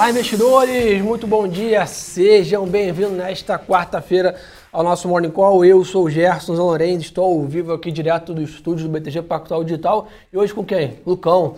Olá, 0.00 0.08
investidores! 0.08 1.02
Muito 1.02 1.26
bom 1.26 1.46
dia! 1.46 1.84
Sejam 1.84 2.66
bem-vindos 2.66 3.12
nesta 3.12 3.58
quarta-feira 3.58 4.34
ao 4.72 4.82
nosso 4.82 5.06
Morning 5.06 5.30
Call. 5.30 5.62
Eu 5.62 5.84
sou 5.84 6.04
o 6.04 6.10
Gerson 6.10 6.56
Zanorenz, 6.56 7.02
estou 7.02 7.22
ao 7.22 7.46
vivo 7.46 7.74
aqui 7.74 7.92
direto 7.92 8.32
do 8.32 8.40
estúdio 8.40 8.88
do 8.88 8.92
BTG 8.92 9.20
Pactual 9.20 9.62
Digital. 9.62 10.08
E 10.32 10.38
hoje 10.38 10.54
com 10.54 10.64
quem? 10.64 10.96
Lucão. 11.04 11.56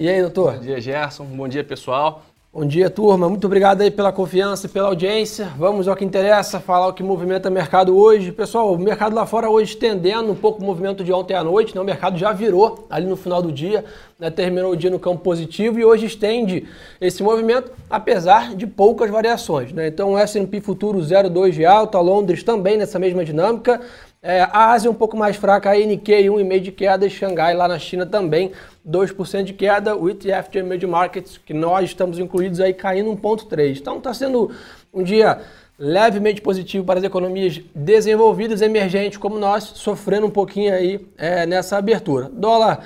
E 0.00 0.08
aí, 0.08 0.20
doutor? 0.20 0.54
bom 0.54 0.58
dia, 0.58 0.80
Gerson. 0.80 1.24
Bom 1.26 1.46
dia, 1.46 1.62
pessoal. 1.62 2.24
Bom 2.52 2.66
dia, 2.66 2.90
turma. 2.90 3.28
Muito 3.28 3.46
obrigado 3.46 3.80
aí 3.80 3.92
pela 3.92 4.10
confiança 4.10 4.66
e 4.66 4.68
pela 4.68 4.88
audiência. 4.88 5.52
Vamos 5.56 5.86
ao 5.86 5.94
que 5.94 6.04
interessa, 6.04 6.58
falar 6.58 6.88
o 6.88 6.92
que 6.92 7.00
movimenta 7.00 7.48
o 7.48 7.52
mercado 7.52 7.96
hoje. 7.96 8.32
Pessoal, 8.32 8.74
o 8.74 8.76
mercado 8.76 9.14
lá 9.14 9.24
fora 9.24 9.48
hoje 9.48 9.74
estendendo 9.74 10.32
um 10.32 10.34
pouco 10.34 10.60
o 10.60 10.64
movimento 10.64 11.04
de 11.04 11.12
ontem 11.12 11.34
à 11.34 11.44
noite. 11.44 11.76
Né? 11.76 11.80
O 11.80 11.84
mercado 11.84 12.18
já 12.18 12.32
virou 12.32 12.88
ali 12.90 13.06
no 13.06 13.14
final 13.14 13.40
do 13.40 13.52
dia, 13.52 13.84
né? 14.18 14.30
terminou 14.30 14.72
o 14.72 14.76
dia 14.76 14.90
no 14.90 14.98
campo 14.98 15.22
positivo 15.22 15.78
e 15.78 15.84
hoje 15.84 16.06
estende 16.06 16.66
esse 17.00 17.22
movimento, 17.22 17.70
apesar 17.88 18.52
de 18.56 18.66
poucas 18.66 19.08
variações. 19.10 19.72
Né? 19.72 19.86
Então, 19.86 20.14
o 20.14 20.18
S&P 20.18 20.60
Futuro 20.60 20.98
0,2 20.98 21.52
de 21.52 21.64
alta, 21.64 22.00
Londres 22.00 22.42
também 22.42 22.76
nessa 22.76 22.98
mesma 22.98 23.24
dinâmica. 23.24 23.80
É, 24.22 24.42
a 24.42 24.72
Ásia 24.72 24.90
um 24.90 24.94
pouco 24.94 25.16
mais 25.16 25.36
fraca, 25.36 25.70
a 25.70 25.74
Nikkei 25.74 26.26
1,5 26.26 26.60
de 26.60 26.72
queda 26.72 27.06
e 27.06 27.10
Xangai 27.10 27.54
lá 27.54 27.66
na 27.66 27.78
China 27.78 28.04
também 28.04 28.52
2% 28.86 29.44
de 29.44 29.54
queda. 29.54 29.96
O 29.96 30.10
ETF 30.10 30.50
de 30.50 30.58
Emerging 30.58 30.86
Markets, 30.86 31.38
que 31.38 31.54
nós 31.54 31.86
estamos 31.86 32.18
incluídos 32.18 32.60
aí, 32.60 32.74
caindo 32.74 33.10
1,3%. 33.16 33.78
Então 33.78 33.96
está 33.96 34.12
sendo 34.12 34.50
um 34.92 35.02
dia 35.02 35.40
levemente 35.78 36.42
positivo 36.42 36.84
para 36.84 36.98
as 36.98 37.04
economias 37.04 37.62
desenvolvidas, 37.74 38.60
emergentes 38.60 39.16
como 39.16 39.38
nós, 39.38 39.64
sofrendo 39.64 40.26
um 40.26 40.30
pouquinho 40.30 40.74
aí 40.74 41.06
é, 41.16 41.46
nessa 41.46 41.78
abertura. 41.78 42.28
Dólar 42.30 42.84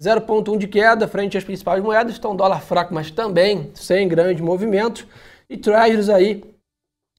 0,1 0.00 0.56
de 0.56 0.68
queda 0.68 1.08
frente 1.08 1.36
às 1.36 1.42
principais 1.42 1.82
moedas, 1.82 2.16
então 2.16 2.36
dólar 2.36 2.60
fraco, 2.60 2.94
mas 2.94 3.10
também 3.10 3.72
sem 3.74 4.06
grandes 4.06 4.40
movimentos. 4.40 5.04
E 5.50 5.56
Treasuries 5.56 6.08
aí 6.08 6.44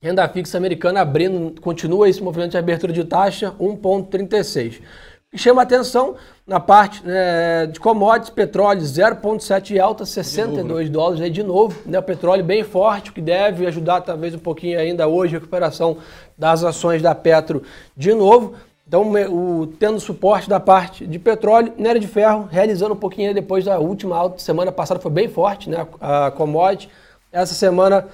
Renda 0.07 0.25
fixa 0.29 0.57
americana 0.57 1.01
abrindo, 1.01 1.59
continua 1.59 2.07
esse 2.07 2.23
movimento 2.23 2.51
de 2.51 2.57
abertura 2.57 2.93
de 2.93 3.03
taxa, 3.03 3.53
1,36. 3.59 4.77
O 4.77 4.81
que 5.31 5.37
chama 5.37 5.61
atenção 5.61 6.15
na 6.47 6.61
parte 6.61 7.05
né, 7.05 7.65
de 7.65 7.77
commodities, 7.77 8.29
petróleo 8.29 8.79
0,7 8.79 9.77
alta, 9.77 10.05
62 10.05 10.55
de 10.55 10.63
novo, 10.63 10.79
né? 10.79 10.89
dólares 10.89 11.21
aí 11.21 11.29
de 11.29 11.43
novo. 11.43 11.81
Né, 11.85 11.99
o 11.99 12.03
petróleo 12.03 12.41
bem 12.41 12.63
forte, 12.63 13.09
o 13.09 13.13
que 13.13 13.19
deve 13.19 13.67
ajudar 13.67 13.99
talvez 13.99 14.33
um 14.33 14.39
pouquinho 14.39 14.79
ainda 14.79 15.09
hoje 15.09 15.35
a 15.35 15.39
recuperação 15.39 15.97
das 16.37 16.63
ações 16.63 17.01
da 17.01 17.13
Petro 17.13 17.63
de 17.93 18.13
novo. 18.13 18.53
Então, 18.87 19.11
o, 19.11 19.67
tendo 19.77 19.99
suporte 19.99 20.47
da 20.47 20.61
parte 20.61 21.05
de 21.05 21.19
petróleo, 21.19 21.73
minério 21.75 21.99
de 21.99 22.07
ferro, 22.07 22.47
realizando 22.49 22.93
um 22.93 22.97
pouquinho 22.97 23.33
depois 23.33 23.65
da 23.65 23.77
última 23.77 24.15
alta, 24.15 24.39
semana 24.39 24.71
passada 24.71 25.01
foi 25.01 25.11
bem 25.11 25.27
forte, 25.27 25.69
né, 25.69 25.85
a, 25.99 26.27
a 26.27 26.31
commodity. 26.31 26.89
Essa 27.29 27.53
semana 27.53 28.07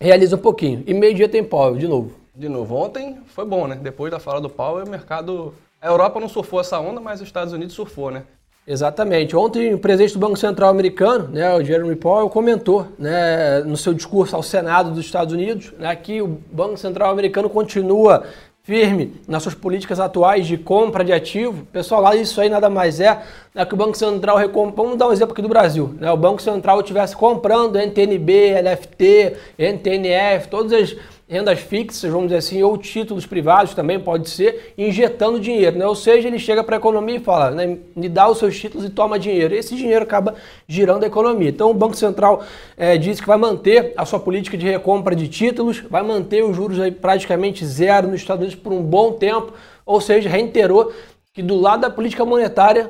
realiza 0.00 0.36
um 0.36 0.40
pouquinho. 0.40 0.82
E 0.86 0.94
meio-dia 0.94 1.28
tem 1.28 1.42
Powell, 1.42 1.76
de 1.76 1.88
novo. 1.88 2.12
De 2.34 2.48
novo. 2.48 2.76
Ontem 2.76 3.18
foi 3.26 3.44
bom, 3.44 3.66
né? 3.66 3.78
Depois 3.80 4.10
da 4.10 4.18
fala 4.18 4.40
do 4.40 4.48
Powell, 4.48 4.86
o 4.86 4.88
mercado. 4.88 5.54
A 5.80 5.88
Europa 5.88 6.20
não 6.20 6.28
surfou 6.28 6.60
essa 6.60 6.78
onda, 6.78 7.00
mas 7.00 7.20
os 7.20 7.26
Estados 7.26 7.52
Unidos 7.52 7.74
surfou, 7.74 8.10
né? 8.10 8.24
Exatamente. 8.68 9.34
Ontem 9.34 9.72
o 9.72 9.78
presidente 9.78 10.12
do 10.12 10.18
Banco 10.18 10.36
Central 10.36 10.68
americano, 10.68 11.28
né, 11.28 11.54
o 11.54 11.64
Jeremy 11.64 11.96
Powell, 11.96 12.28
comentou 12.28 12.86
né, 12.98 13.60
no 13.60 13.78
seu 13.78 13.94
discurso 13.94 14.36
ao 14.36 14.42
Senado 14.42 14.90
dos 14.90 15.06
Estados 15.06 15.32
Unidos 15.32 15.72
né, 15.78 15.96
que 15.96 16.20
o 16.20 16.26
Banco 16.26 16.76
Central 16.76 17.10
americano 17.10 17.48
continua 17.48 18.24
firme 18.68 19.14
nas 19.26 19.42
suas 19.42 19.54
políticas 19.54 19.98
atuais 19.98 20.46
de 20.46 20.58
compra 20.58 21.02
de 21.02 21.10
ativo. 21.10 21.66
Pessoal, 21.72 22.02
lá 22.02 22.14
isso 22.14 22.38
aí 22.38 22.50
nada 22.50 22.68
mais 22.68 23.00
é 23.00 23.18
né, 23.54 23.64
que 23.64 23.72
o 23.72 23.76
Banco 23.78 23.96
Central 23.96 24.36
recompra. 24.36 24.82
Vamos 24.82 24.98
dar 24.98 25.08
um 25.08 25.12
exemplo 25.12 25.32
aqui 25.32 25.40
do 25.40 25.48
Brasil. 25.48 25.94
Né, 25.98 26.12
o 26.12 26.18
Banco 26.18 26.42
Central 26.42 26.78
estivesse 26.80 27.16
comprando 27.16 27.76
NTNB, 27.76 28.60
LFT, 28.60 29.36
NTNF, 29.58 30.48
todas 30.48 30.74
as 30.74 30.94
rendas 31.28 31.60
fixas, 31.60 32.10
vamos 32.10 32.28
dizer 32.28 32.38
assim, 32.38 32.62
ou 32.62 32.78
títulos 32.78 33.26
privados 33.26 33.74
também 33.74 34.00
pode 34.00 34.30
ser, 34.30 34.72
injetando 34.78 35.38
dinheiro, 35.38 35.76
né? 35.76 35.86
Ou 35.86 35.94
seja, 35.94 36.26
ele 36.26 36.38
chega 36.38 36.64
para 36.64 36.76
a 36.76 36.78
economia 36.78 37.16
e 37.16 37.20
fala, 37.20 37.50
né, 37.50 37.76
me 37.94 38.08
dá 38.08 38.28
os 38.28 38.38
seus 38.38 38.58
títulos 38.58 38.86
e 38.86 38.90
toma 38.90 39.18
dinheiro. 39.18 39.54
Esse 39.54 39.76
dinheiro 39.76 40.04
acaba 40.04 40.34
girando 40.66 41.04
a 41.04 41.06
economia. 41.06 41.50
Então 41.50 41.70
o 41.70 41.74
Banco 41.74 41.94
Central 41.94 42.42
é, 42.76 42.96
diz 42.96 43.20
que 43.20 43.26
vai 43.26 43.36
manter 43.36 43.92
a 43.94 44.06
sua 44.06 44.18
política 44.18 44.56
de 44.56 44.66
recompra 44.66 45.14
de 45.14 45.28
títulos, 45.28 45.80
vai 45.90 46.02
manter 46.02 46.42
os 46.42 46.56
juros 46.56 46.80
aí 46.80 46.90
praticamente 46.90 47.66
zero 47.66 48.08
nos 48.08 48.20
Estados 48.20 48.42
Unidos 48.42 48.58
por 48.58 48.72
um 48.72 48.82
bom 48.82 49.12
tempo, 49.12 49.52
ou 49.84 50.00
seja, 50.00 50.30
reiterou 50.30 50.92
que 51.34 51.42
do 51.42 51.56
lado 51.60 51.82
da 51.82 51.90
política 51.90 52.24
monetária 52.24 52.88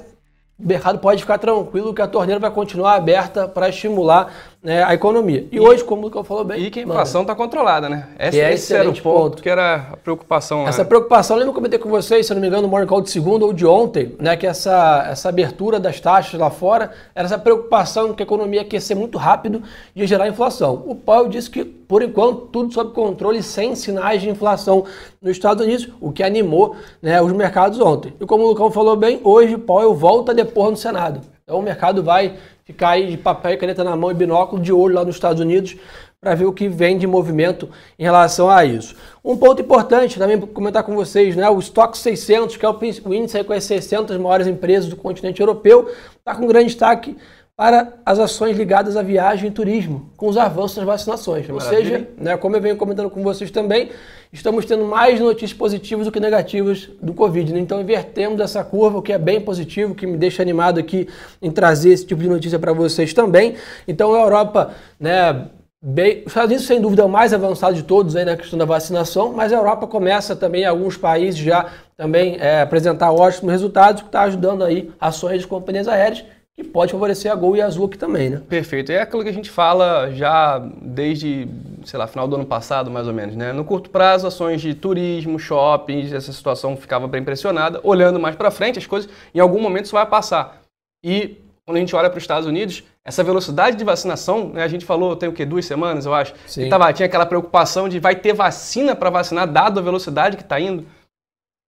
o 0.59 0.66
mercado 0.66 0.99
pode 0.99 1.20
ficar 1.20 1.38
tranquilo 1.38 1.94
que 1.94 2.03
a 2.03 2.09
torneira 2.09 2.41
vai 2.41 2.50
continuar 2.50 2.94
aberta 2.94 3.47
para 3.47 3.69
estimular 3.69 4.32
né, 4.62 4.82
a 4.82 4.92
economia. 4.92 5.46
E, 5.52 5.56
e, 5.56 5.60
hoje, 5.60 5.84
como 5.84 6.02
o 6.02 6.04
Lucas 6.06 6.26
falou 6.26 6.44
bem. 6.44 6.64
E 6.64 6.70
que 6.70 6.80
a 6.80 6.82
inflação 6.82 7.22
está 7.22 7.34
controlada, 7.34 7.88
né? 7.88 8.08
Esse, 8.19 8.41
é 8.41 8.52
esse 8.52 8.74
era 8.74 8.88
o 8.88 8.92
ponto, 8.92 9.02
ponto, 9.02 9.42
que 9.42 9.48
era 9.48 9.88
a 9.92 9.96
preocupação. 9.96 10.66
Essa 10.66 10.82
né? 10.82 10.88
preocupação, 10.88 11.36
lembra 11.36 11.46
que 11.46 11.50
eu 11.50 11.54
comentei 11.54 11.78
com 11.78 11.88
vocês, 11.88 12.26
se 12.26 12.34
não 12.34 12.41
me 12.41 12.48
engano, 12.48 12.62
no 12.62 12.69
Morning 12.69 12.86
Call 12.86 13.00
de 13.00 13.10
segunda 13.10 13.44
ou 13.44 13.52
de 13.52 13.64
ontem, 13.64 14.16
né? 14.19 14.36
Que 14.36 14.46
essa, 14.46 15.06
essa 15.08 15.28
abertura 15.28 15.78
das 15.78 16.00
taxas 16.00 16.38
lá 16.38 16.50
fora 16.50 16.91
era 17.14 17.26
essa 17.26 17.38
preocupação 17.38 18.12
que 18.12 18.22
a 18.22 18.26
economia 18.26 18.60
ia 18.60 18.66
aquecer 18.66 18.96
muito 18.96 19.16
rápido 19.16 19.62
e 19.94 20.00
ia 20.00 20.06
gerar 20.06 20.26
inflação. 20.26 20.82
O 20.86 20.94
Powell 20.94 21.28
disse 21.28 21.48
que, 21.48 21.64
por 21.64 22.02
enquanto, 22.02 22.48
tudo 22.48 22.75
sob 22.75 22.92
controle, 22.92 23.42
sem 23.44 23.76
sinais 23.76 24.20
de 24.20 24.28
inflação 24.28 24.84
nos 25.22 25.32
Estados 25.32 25.64
Unidos, 25.64 25.88
o 26.00 26.10
que 26.10 26.22
animou 26.22 26.75
né, 27.00 27.22
os 27.22 27.32
mercados 27.32 27.78
ontem. 27.78 28.12
E 28.20 28.26
como 28.26 28.42
o 28.42 28.48
Lucão 28.48 28.72
falou 28.72 28.96
bem, 28.96 29.20
hoje 29.22 29.54
o 29.54 29.58
Powell 29.60 29.94
volta 29.94 30.32
a 30.32 30.34
depor 30.34 30.70
no 30.70 30.76
Senado. 30.76 31.20
Então 31.48 31.60
o 31.60 31.62
mercado 31.62 32.03
vai 32.03 32.34
ficar 32.62 32.91
aí 32.91 33.06
de 33.06 33.16
papel 33.16 33.54
e 33.54 33.56
caneta 33.56 33.82
na 33.82 33.97
mão 33.97 34.10
e 34.10 34.14
binóculo 34.14 34.60
de 34.60 34.70
olho 34.70 34.97
lá 34.97 35.03
nos 35.03 35.16
Estados 35.16 35.41
Unidos 35.41 35.76
para 36.20 36.34
ver 36.34 36.44
o 36.44 36.53
que 36.53 36.69
vem 36.69 36.98
de 36.98 37.06
movimento 37.06 37.70
em 37.98 38.03
relação 38.03 38.50
a 38.50 38.66
isso. 38.66 38.94
Um 39.25 39.34
ponto 39.34 39.62
importante 39.62 40.19
também 40.19 40.37
para 40.37 40.47
comentar 40.47 40.82
com 40.82 40.94
vocês, 40.94 41.34
né? 41.34 41.48
O 41.48 41.58
Stock 41.58 41.97
600, 41.97 42.58
que 42.58 42.66
é 42.66 42.69
o 42.69 43.14
índice 43.14 43.42
com 43.44 43.54
as 43.54 43.64
600 43.64 44.19
maiores 44.19 44.47
empresas 44.47 44.91
do 44.91 44.97
continente 44.97 45.41
europeu, 45.41 45.91
está 46.19 46.34
com 46.34 46.47
grande 46.47 46.66
destaque 46.66 47.16
para 47.58 47.94
as 48.06 48.20
ações 48.20 48.56
ligadas 48.56 48.96
à 48.96 49.02
viagem 49.02 49.48
e 49.48 49.50
turismo, 49.50 50.12
com 50.16 50.28
os 50.28 50.36
avanços 50.36 50.76
nas 50.76 50.86
vacinações. 50.86 51.50
Ou 51.50 51.58
seja, 51.58 52.08
né, 52.16 52.36
como 52.36 52.54
eu 52.54 52.60
venho 52.60 52.76
comentando 52.76 53.10
com 53.10 53.20
vocês 53.20 53.50
também, 53.50 53.91
estamos 54.32 54.64
tendo 54.64 54.84
mais 54.84 55.19
notícias 55.19 55.54
positivas 55.54 56.06
do 56.06 56.12
que 56.12 56.20
negativas 56.20 56.88
do 57.02 57.12
Covid. 57.12 57.52
Né? 57.52 57.58
Então 57.58 57.80
invertemos 57.80 58.38
essa 58.38 58.62
curva, 58.62 58.98
o 58.98 59.02
que 59.02 59.12
é 59.12 59.19
bem 59.19 59.41
positivo, 59.41 59.92
que 59.92 60.06
me 60.06 60.16
deixa 60.16 60.41
animado 60.41 60.78
aqui 60.78 61.08
em 61.42 61.50
trazer 61.50 61.91
esse 61.91 62.06
tipo 62.06 62.22
de 62.22 62.28
notícia 62.28 62.60
para 62.60 62.72
vocês 62.72 63.12
também. 63.12 63.56
Então 63.88 64.14
a 64.14 64.20
Europa, 64.20 64.70
né, 65.00 65.48
Bem, 65.80 66.22
os 66.22 66.26
Estados 66.26 66.50
Unidos, 66.50 66.66
sem 66.66 66.80
dúvida, 66.80 67.02
é 67.02 67.04
o 67.04 67.08
mais 67.08 67.32
avançado 67.32 67.75
de 67.75 67.84
todos 67.84 68.16
aí 68.16 68.25
na 68.25 68.36
questão 68.36 68.58
da 68.58 68.64
vacinação, 68.64 69.32
mas 69.32 69.52
a 69.52 69.56
Europa 69.56 69.86
começa 69.86 70.34
também, 70.34 70.64
alguns 70.64 70.96
países 70.96 71.38
já 71.38 71.66
também 71.96 72.36
é, 72.40 72.62
apresentar 72.62 73.12
ótimos 73.12 73.52
resultados, 73.52 74.02
que 74.02 74.08
está 74.08 74.22
ajudando 74.22 74.64
aí 74.64 74.90
ações 75.00 75.42
de 75.42 75.46
companhias 75.46 75.86
aéreas 75.86 76.25
que 76.58 76.64
pode 76.64 76.91
favorecer 76.91 77.30
a 77.30 77.36
Gol 77.36 77.56
e 77.56 77.60
a 77.60 77.66
Azul 77.66 77.86
aqui 77.86 77.96
também, 77.96 78.30
né? 78.30 78.42
Perfeito. 78.48 78.91
É 78.91 79.00
aquilo 79.00 79.22
que 79.22 79.28
a 79.28 79.32
gente 79.32 79.48
fala 79.48 80.10
já 80.10 80.58
desde, 80.82 81.46
sei 81.84 81.96
lá, 81.96 82.08
final 82.08 82.26
do 82.26 82.34
ano 82.34 82.44
passado, 82.44 82.91
mais 82.91 83.06
ou 83.06 83.14
menos, 83.14 83.36
né? 83.36 83.52
No 83.52 83.64
curto 83.64 83.91
prazo, 83.91 84.26
ações 84.26 84.60
de 84.60 84.74
turismo, 84.74 85.38
shoppings, 85.38 86.12
essa 86.12 86.32
situação 86.32 86.76
ficava 86.76 87.06
bem 87.06 87.22
pressionada. 87.22 87.78
Olhando 87.84 88.19
mais 88.19 88.34
para 88.34 88.50
frente, 88.50 88.76
as 88.76 88.88
coisas, 88.88 89.08
em 89.32 89.38
algum 89.38 89.62
momento 89.62 89.84
isso 89.84 89.94
vai 89.94 90.04
passar. 90.04 90.60
E 91.00 91.36
quando 91.64 91.76
a 91.76 91.80
gente 91.80 91.94
olha 91.94 92.10
para 92.10 92.19
os 92.19 92.24
Estados 92.24 92.48
Unidos, 92.48 92.82
essa 93.04 93.22
velocidade 93.22 93.76
de 93.76 93.84
vacinação, 93.84 94.48
né, 94.48 94.64
a 94.64 94.69
gente 94.69 94.84
falou, 94.84 95.14
tem 95.14 95.28
o 95.28 95.32
quê? 95.32 95.44
Duas 95.44 95.64
semanas, 95.64 96.06
eu 96.06 96.14
acho. 96.14 96.34
Sim. 96.44 96.64
E 96.64 96.69
tava, 96.69 96.92
tinha 96.92 97.06
aquela 97.06 97.25
preocupação 97.25 97.88
de 97.88 98.00
vai 98.00 98.16
ter 98.16 98.32
vacina 98.32 98.96
para 98.96 99.10
vacinar, 99.10 99.46
dado 99.46 99.78
a 99.78 99.82
velocidade 99.82 100.36
que 100.36 100.42
está 100.42 100.58
indo. 100.58 100.84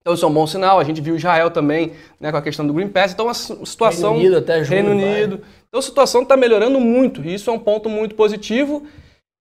Então 0.01 0.15
isso 0.15 0.25
é 0.25 0.29
um 0.29 0.33
bom 0.33 0.47
sinal. 0.47 0.81
A 0.81 0.85
gente 0.85 1.01
viu 1.01 1.17
Israel 1.17 1.51
também 1.51 1.93
né, 2.19 2.31
com 2.31 2.39
a 2.39 2.43
questão 2.43 2.67
do 2.67 2.73
Green 2.73 2.89
Pass. 2.89 3.13
Então 3.13 3.29
a 3.29 3.35
situação. 3.35 4.13
Reino 4.13 4.27
Unido 4.27 4.39
até 4.39 4.65
junho, 4.65 4.83
Reino 4.83 4.91
Unido. 4.91 5.37
Vai. 5.39 5.47
Então 5.69 5.79
a 5.79 5.83
situação 5.83 6.23
está 6.23 6.37
melhorando 6.37 6.81
muito. 6.81 7.23
E 7.23 7.35
isso 7.35 7.51
é 7.51 7.53
um 7.53 7.59
ponto 7.59 7.89
muito 7.89 8.15
positivo. 8.15 8.87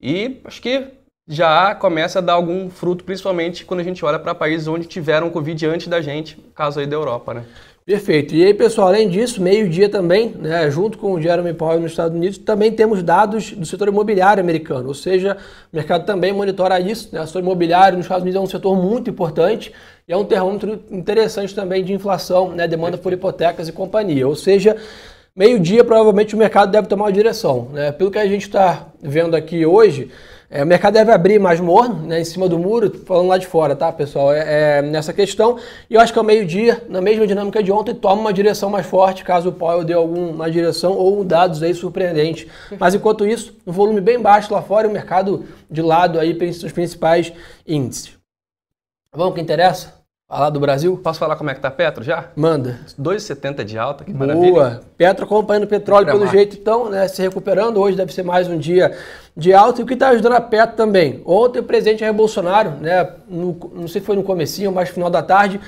E 0.02 0.40
acho 0.46 0.62
que 0.62 0.86
já 1.32 1.76
começa 1.76 2.18
a 2.18 2.22
dar 2.24 2.34
algum 2.34 2.72
fruto, 2.72 3.04
principalmente 3.04 3.64
quando 3.64 3.82
a 3.82 3.84
gente 3.84 4.04
olha 4.04 4.18
para 4.18 4.34
países 4.34 4.68
onde 4.68 4.88
tiveram 4.88 5.30
Covid 5.30 5.64
antes 5.68 5.88
da 5.88 6.02
gente, 6.02 6.36
caso 6.56 6.80
aí 6.80 6.88
da 6.88 6.96
Europa, 6.96 7.36
né? 7.36 7.44
Perfeito. 7.86 8.36
E 8.36 8.44
aí, 8.46 8.54
pessoal, 8.54 8.88
além 8.88 9.10
disso, 9.10 9.42
meio-dia 9.42 9.90
também, 9.90 10.30
né, 10.40 10.70
junto 10.70 10.98
com 10.98 11.14
o 11.14 11.22
Jeremy 11.22 11.54
Powell 11.54 11.80
nos 11.80 11.92
Estados 11.92 12.16
Unidos, 12.16 12.38
também 12.38 12.72
temos 12.72 13.02
dados 13.02 13.52
do 13.52 13.66
setor 13.66 13.88
imobiliário 13.88 14.42
americano. 14.44 14.88
Ou 14.88 14.94
seja, 14.94 15.38
o 15.72 15.76
mercado 15.76 16.06
também 16.06 16.32
monitora 16.32 16.80
isso. 16.80 17.10
Né? 17.12 17.22
O 17.22 17.26
setor 17.26 17.42
imobiliário 17.42 17.98
nos 17.98 18.06
Estados 18.06 18.22
Unidos 18.22 18.40
é 18.40 18.44
um 18.44 18.48
setor 18.48 18.76
muito 18.76 19.10
importante 19.10 19.74
e 20.08 20.14
é 20.14 20.18
um 20.18 20.24
termômetro 20.24 20.84
interessante 20.92 21.54
também 21.56 21.84
de 21.84 21.94
inflação, 21.94 22.52
né, 22.52 22.68
demanda 22.68 22.98
por 22.98 23.12
hipotecas 23.12 23.68
e 23.68 23.72
companhia. 23.72 24.28
Ou 24.28 24.36
seja, 24.36 24.76
meio-dia 25.36 25.84
provavelmente 25.84 26.36
o 26.36 26.38
mercado 26.38 26.72
deve 26.72 26.88
tomar 26.88 27.06
uma 27.06 27.12
direção. 27.12 27.70
Né? 27.72 27.92
Pelo 27.92 28.12
que 28.12 28.20
a 28.20 28.28
gente 28.28 28.44
está 28.44 28.88
vendo 29.02 29.36
aqui 29.36 29.66
hoje, 29.66 30.12
É, 30.52 30.64
o 30.64 30.68
mercado 30.68 30.94
deve 30.94 31.12
abrir 31.12 31.38
mais 31.38 31.60
morno, 31.60 32.08
né, 32.08 32.20
em 32.20 32.26
cima 32.26 32.50
do 32.50 32.58
muro, 32.58 32.92
falando 33.06 33.28
lá 33.28 33.38
de 33.38 33.46
fora, 33.46 33.76
tá, 33.76 33.92
pessoal? 33.92 34.34
É, 34.34 34.80
é 34.80 34.82
nessa 34.82 35.14
questão. 35.14 35.60
E 35.88 35.94
eu 35.94 36.02
acho 36.02 36.12
que 36.12 36.18
ao 36.18 36.26
meio-dia, 36.26 36.84
na 36.90 37.00
mesma 37.00 37.28
dinâmica 37.28 37.62
de 37.62 37.72
ontem, 37.72 37.94
toma 37.94 38.20
uma 38.20 38.34
direção 38.34 38.68
mais 38.68 38.88
forte, 38.88 39.24
caso 39.24 39.50
o 39.50 39.54
Powell 39.54 39.84
dê 39.84 39.94
alguma 39.94 40.50
direção 40.50 40.94
ou 40.94 41.24
dados 41.24 41.62
aí 41.62 41.74
surpreendentes. 41.76 42.48
Mas 42.80 42.96
enquanto 42.96 43.28
isso, 43.28 43.56
um 43.66 43.72
volume 43.72 44.02
bem 44.02 44.20
baixo 44.20 44.52
lá 44.52 44.62
fora 44.62 44.88
e 44.88 44.90
o 44.90 44.94
mercado 44.94 45.46
de 45.70 45.84
lado 45.84 46.20
aí, 46.20 46.36
os 46.36 46.72
principais 46.72 47.32
índices. 47.68 48.18
Vamos 49.14 49.36
que 49.36 49.42
interessa? 49.42 49.99
Falar 50.30 50.52
do 50.52 50.60
Brasil? 50.60 50.96
Posso 50.96 51.18
falar 51.18 51.36
como 51.36 51.50
é 51.50 51.56
que 51.56 51.60
tá 51.60 51.72
Petro 51.72 52.04
já? 52.04 52.26
Manda. 52.36 52.78
2,70 53.02 53.64
de 53.64 53.80
alta, 53.80 54.04
que 54.04 54.14
Boa. 54.14 54.28
maravilha. 54.28 54.82
Petro 54.96 55.26
acompanhando 55.26 55.64
o 55.64 55.68
petróleo 55.68 56.06
pelo 56.06 56.28
jeito, 56.28 56.56
então, 56.56 56.88
né, 56.88 57.08
se 57.08 57.20
recuperando. 57.20 57.78
Hoje 57.78 57.98
deve 57.98 58.14
ser 58.14 58.22
mais 58.22 58.48
um 58.48 58.56
dia 58.56 58.96
de 59.36 59.52
alta. 59.52 59.82
E 59.82 59.84
o 59.84 59.88
que 59.88 59.96
está 59.96 60.10
ajudando 60.10 60.34
a 60.34 60.42
Petro 60.42 60.76
também? 60.76 61.20
Ontem 61.26 61.58
o 61.58 61.64
presidente 61.64 62.02
Jair 62.02 62.14
Bolsonaro, 62.14 62.74
né, 62.80 63.10
no, 63.28 63.58
não 63.74 63.88
sei 63.88 64.02
se 64.02 64.06
foi 64.06 64.16
no 64.16 64.22
comecinho, 64.22 64.72
mas 64.72 64.90
no 64.90 64.94
final 64.94 65.10
da 65.10 65.24
tarde, 65.24 65.60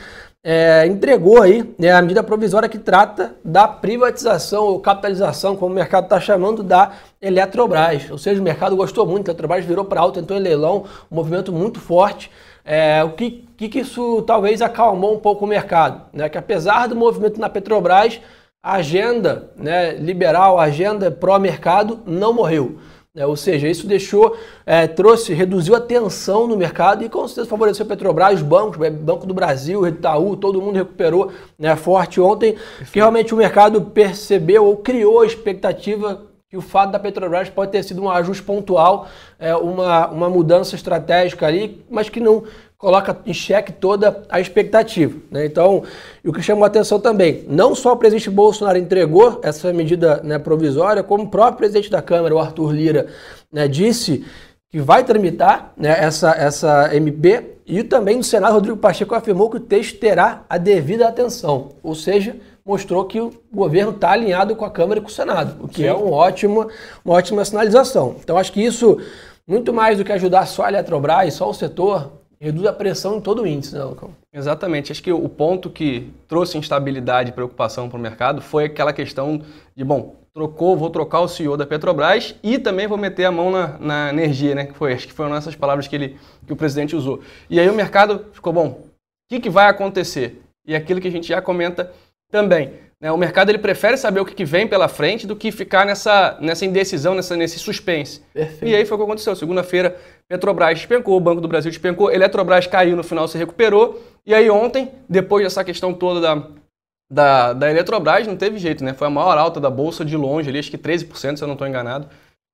é, 0.44 0.86
entregou 0.86 1.42
aí 1.42 1.68
né, 1.80 1.92
a 1.92 2.00
medida 2.00 2.22
provisória 2.22 2.70
que 2.70 2.78
trata 2.78 3.34
da 3.44 3.68
privatização 3.68 4.66
ou 4.66 4.80
capitalização, 4.80 5.56
como 5.56 5.72
o 5.72 5.76
mercado 5.76 6.04
está 6.04 6.20
chamando, 6.20 6.62
da 6.62 6.92
Eletrobras. 7.20 8.12
Ou 8.12 8.18
seja, 8.20 8.40
o 8.40 8.44
mercado 8.44 8.76
gostou 8.76 9.08
muito, 9.08 9.28
a 9.28 9.32
Eletrobras 9.32 9.66
virou 9.66 9.86
para 9.86 10.02
alta, 10.02 10.20
entrou 10.20 10.38
em 10.38 10.44
leilão, 10.44 10.86
um 11.12 11.16
movimento 11.16 11.52
muito 11.52 11.80
forte. 11.80 12.30
É, 12.64 13.04
o 13.04 13.12
que, 13.12 13.48
que, 13.58 13.80
isso 13.80 14.22
talvez 14.24 14.62
acalmou 14.62 15.16
um 15.16 15.20
pouco 15.20 15.46
o 15.46 15.48
mercado? 15.48 16.04
Né? 16.14 16.30
Que 16.30 16.38
apesar 16.38 16.88
do 16.88 16.96
movimento 16.96 17.40
na 17.40 17.50
Petrobras, 17.50 18.20
a 18.64 18.74
agenda 18.74 19.52
né, 19.56 19.94
liberal, 19.94 20.60
a 20.60 20.64
agenda 20.64 21.10
pró-mercado 21.10 22.00
não 22.06 22.34
morreu. 22.34 22.78
Né? 23.14 23.26
Ou 23.26 23.36
seja, 23.36 23.68
isso 23.68 23.88
deixou, 23.88 24.38
é, 24.66 24.88
trouxe, 24.88 25.34
reduziu 25.34 25.76
a 25.76 25.82
tensão 25.82 26.48
no 26.48 26.56
mercado 26.56 27.04
e 27.04 27.10
com 27.10 27.28
certeza 27.28 27.50
favoreceu 27.50 27.86
a 27.86 27.90
Petrobras, 27.90 28.36
os 28.36 28.42
bancos, 28.42 28.78
Banco 28.90 29.26
do 29.26 29.34
Brasil, 29.34 29.86
Itaú, 29.88 30.38
todo 30.38 30.62
mundo 30.62 30.76
recuperou 30.76 31.32
né, 31.58 31.76
forte 31.76 32.22
ontem, 32.22 32.56
que 32.92 33.00
realmente 33.00 33.34
o 33.34 33.38
mercado 33.38 33.82
percebeu 33.82 34.66
ou 34.66 34.78
criou 34.78 35.22
a 35.22 35.26
expectativa 35.26 36.31
que 36.52 36.58
o 36.58 36.62
fato 36.62 36.92
da 36.92 37.00
Petrobras 37.00 37.50
pode 37.50 37.72
ter 37.72 37.82
sido 37.82 38.04
um 38.04 38.10
ajuste 38.10 38.44
pontual, 38.44 39.08
é, 39.40 39.56
uma, 39.56 40.10
uma 40.10 40.30
mudança 40.30 40.76
estratégica 40.76 41.48
ali, 41.48 41.82
mas 41.90 42.10
que 42.10 42.20
não 42.20 42.44
coloca 42.78 43.18
em 43.26 43.34
xeque 43.34 43.72
toda 43.72 44.24
a 44.28 44.42
expectativa. 44.42 45.18
Né? 45.32 45.46
Então, 45.46 45.84
o 46.26 46.34
que 46.34 46.42
chamou 46.42 46.66
a 46.66 46.68
atenção 46.68 47.00
também, 47.00 47.46
não 47.48 47.74
só 47.74 47.94
o 47.94 47.98
presidente 47.98 48.30
Bolsonaro 48.30 48.78
entregou 48.78 49.40
essa 49.42 49.72
medida 49.72 50.20
né, 50.24 50.38
provisória, 50.38 51.02
como 51.02 51.24
o 51.24 51.30
próprio 51.30 51.60
presidente 51.60 51.90
da 51.90 52.02
Câmara, 52.02 52.36
o 52.36 52.40
Arthur 52.40 52.74
Lira, 52.74 53.08
né, 53.50 53.70
disse 53.70 54.26
que 54.70 54.80
vai 54.80 55.06
tramitar 55.06 55.72
né, 55.78 55.96
essa, 56.04 56.32
essa 56.32 56.94
MP, 56.94 57.60
e 57.72 57.86
também 57.86 58.18
no 58.18 58.24
Senado, 58.24 58.54
Rodrigo 58.54 58.76
Pacheco 58.76 59.16
afirmou 59.16 59.50
que 59.50 59.56
o 59.56 59.62
texto 59.62 59.98
terá 59.98 60.44
a 60.50 60.58
devida 60.58 61.08
atenção, 61.08 61.70
ou 61.82 61.96
seja, 61.96 62.36
mostrou 62.66 63.06
que 63.06 63.22
o 63.22 63.32
governo 63.52 63.92
está 63.92 64.12
alinhado 64.12 64.58
com 64.58 64.66
a 64.66 64.70
Câmara 64.70 65.00
e 65.00 65.02
com 65.02 65.08
o 65.08 65.12
Senado, 65.12 65.64
o 65.64 65.68
que 65.70 65.84
Sim. 65.84 65.86
é 65.86 65.94
um 65.94 66.12
ótimo, 66.12 66.68
uma 67.06 67.16
ótima 67.16 67.46
sinalização. 67.46 68.18
Então, 68.22 68.38
acho 68.38 68.52
que 68.52 68.62
isso, 68.62 68.98
muito 69.48 69.72
mais 69.72 69.98
do 69.98 70.04
que 70.04 70.12
ajudar 70.12 70.48
só 70.48 70.64
a 70.64 70.68
Eletrobras, 70.68 71.34
só 71.34 71.50
o 71.50 71.54
setor, 71.54 72.12
reduz 72.42 72.68
a 72.68 72.74
pressão 72.74 73.18
em 73.18 73.22
todo 73.22 73.44
o 73.44 73.48
índice, 73.48 73.74
né, 73.74 73.84
Lucão? 73.84 74.10
Exatamente. 74.34 74.92
Acho 74.92 75.02
que 75.02 75.14
o 75.14 75.30
ponto 75.30 75.70
que 75.70 76.12
trouxe 76.28 76.58
instabilidade 76.58 77.30
e 77.30 77.34
preocupação 77.34 77.88
para 77.88 77.98
o 77.98 78.02
mercado 78.02 78.42
foi 78.42 78.66
aquela 78.66 78.92
questão 78.92 79.42
de, 79.74 79.84
bom, 79.86 80.16
trocou, 80.34 80.78
vou 80.78 80.90
trocar 80.90 81.20
o 81.20 81.28
CEO 81.28 81.58
da 81.58 81.66
Petrobras 81.66 82.36
e 82.42 82.58
também 82.58 82.88
vou 82.88 82.98
meter 82.98 83.26
a 83.26 83.32
mão 83.32 83.52
na, 83.52 83.78
na 83.80 84.10
energia, 84.10 84.56
né? 84.56 84.66
Que 84.66 84.74
foi, 84.74 84.94
acho 84.94 85.08
que 85.08 85.14
foram 85.14 85.36
essas 85.36 85.56
palavras 85.56 85.88
que, 85.88 85.96
ele, 85.96 86.18
que 86.46 86.54
o 86.54 86.56
presidente 86.56 86.96
usou. 86.96 87.22
E 87.50 87.60
aí 87.60 87.70
o 87.70 87.74
mercado 87.74 88.26
ficou, 88.32 88.54
bom, 88.54 88.68
o 88.68 88.90
que, 89.30 89.40
que 89.40 89.50
vai 89.50 89.68
acontecer? 89.68 90.42
E 90.66 90.76
aquilo 90.76 91.02
que 91.02 91.08
a 91.08 91.12
gente 91.12 91.28
já 91.28 91.42
comenta 91.42 91.92
também. 92.32 92.74
Né? 93.02 93.12
O 93.12 93.18
mercado 93.18 93.50
ele 93.50 93.58
prefere 93.58 93.98
saber 93.98 94.22
o 94.22 94.26
que, 94.26 94.36
que 94.36 94.46
vem 94.46 94.68
pela 94.68 94.88
frente 94.88 95.28
do 95.28 95.36
que 95.36 95.52
ficar 95.52 95.86
nessa, 95.86 96.38
nessa 96.40 96.66
indecisão, 96.66 97.16
nessa, 97.16 97.36
nesse 97.36 97.60
suspense. 97.60 98.22
Perfeito. 98.34 98.66
E 98.68 98.76
aí 98.76 98.86
foi 98.86 98.96
o 98.96 99.00
que 99.00 99.04
aconteceu. 99.04 99.36
Segunda-feira, 99.36 99.98
Petrobras 100.30 100.78
despencou, 100.78 101.18
o 101.18 101.20
Banco 101.20 101.42
do 101.42 101.48
Brasil 101.48 101.72
despencou, 101.72 102.12
Eletrobras 102.12 102.68
caiu, 102.68 102.96
no 102.96 103.04
final 103.04 103.28
se 103.28 103.38
recuperou. 103.38 104.02
E 104.26 104.34
aí 104.34 104.50
ontem, 104.50 104.92
depois 105.10 105.44
dessa 105.44 105.64
questão 105.64 105.94
toda 105.94 106.22
da, 106.22 106.48
da, 107.12 107.52
da 107.52 107.70
Eletrobras, 107.70 108.26
não 108.26 108.38
teve 108.38 108.58
jeito, 108.58 108.84
né? 108.84 108.94
Foi 108.94 109.08
a 109.08 109.10
maior 109.10 109.38
alta 109.38 109.60
da 109.60 109.70
Bolsa 109.70 110.06
de 110.06 110.16
longe 110.16 110.50
ali, 110.50 110.58
acho 110.58 110.72
que 110.72 110.78
13%, 110.78 111.36
se 111.36 111.44
eu 111.44 111.48
não 111.48 111.54
estou 111.54 111.68
enganado. 111.68 112.08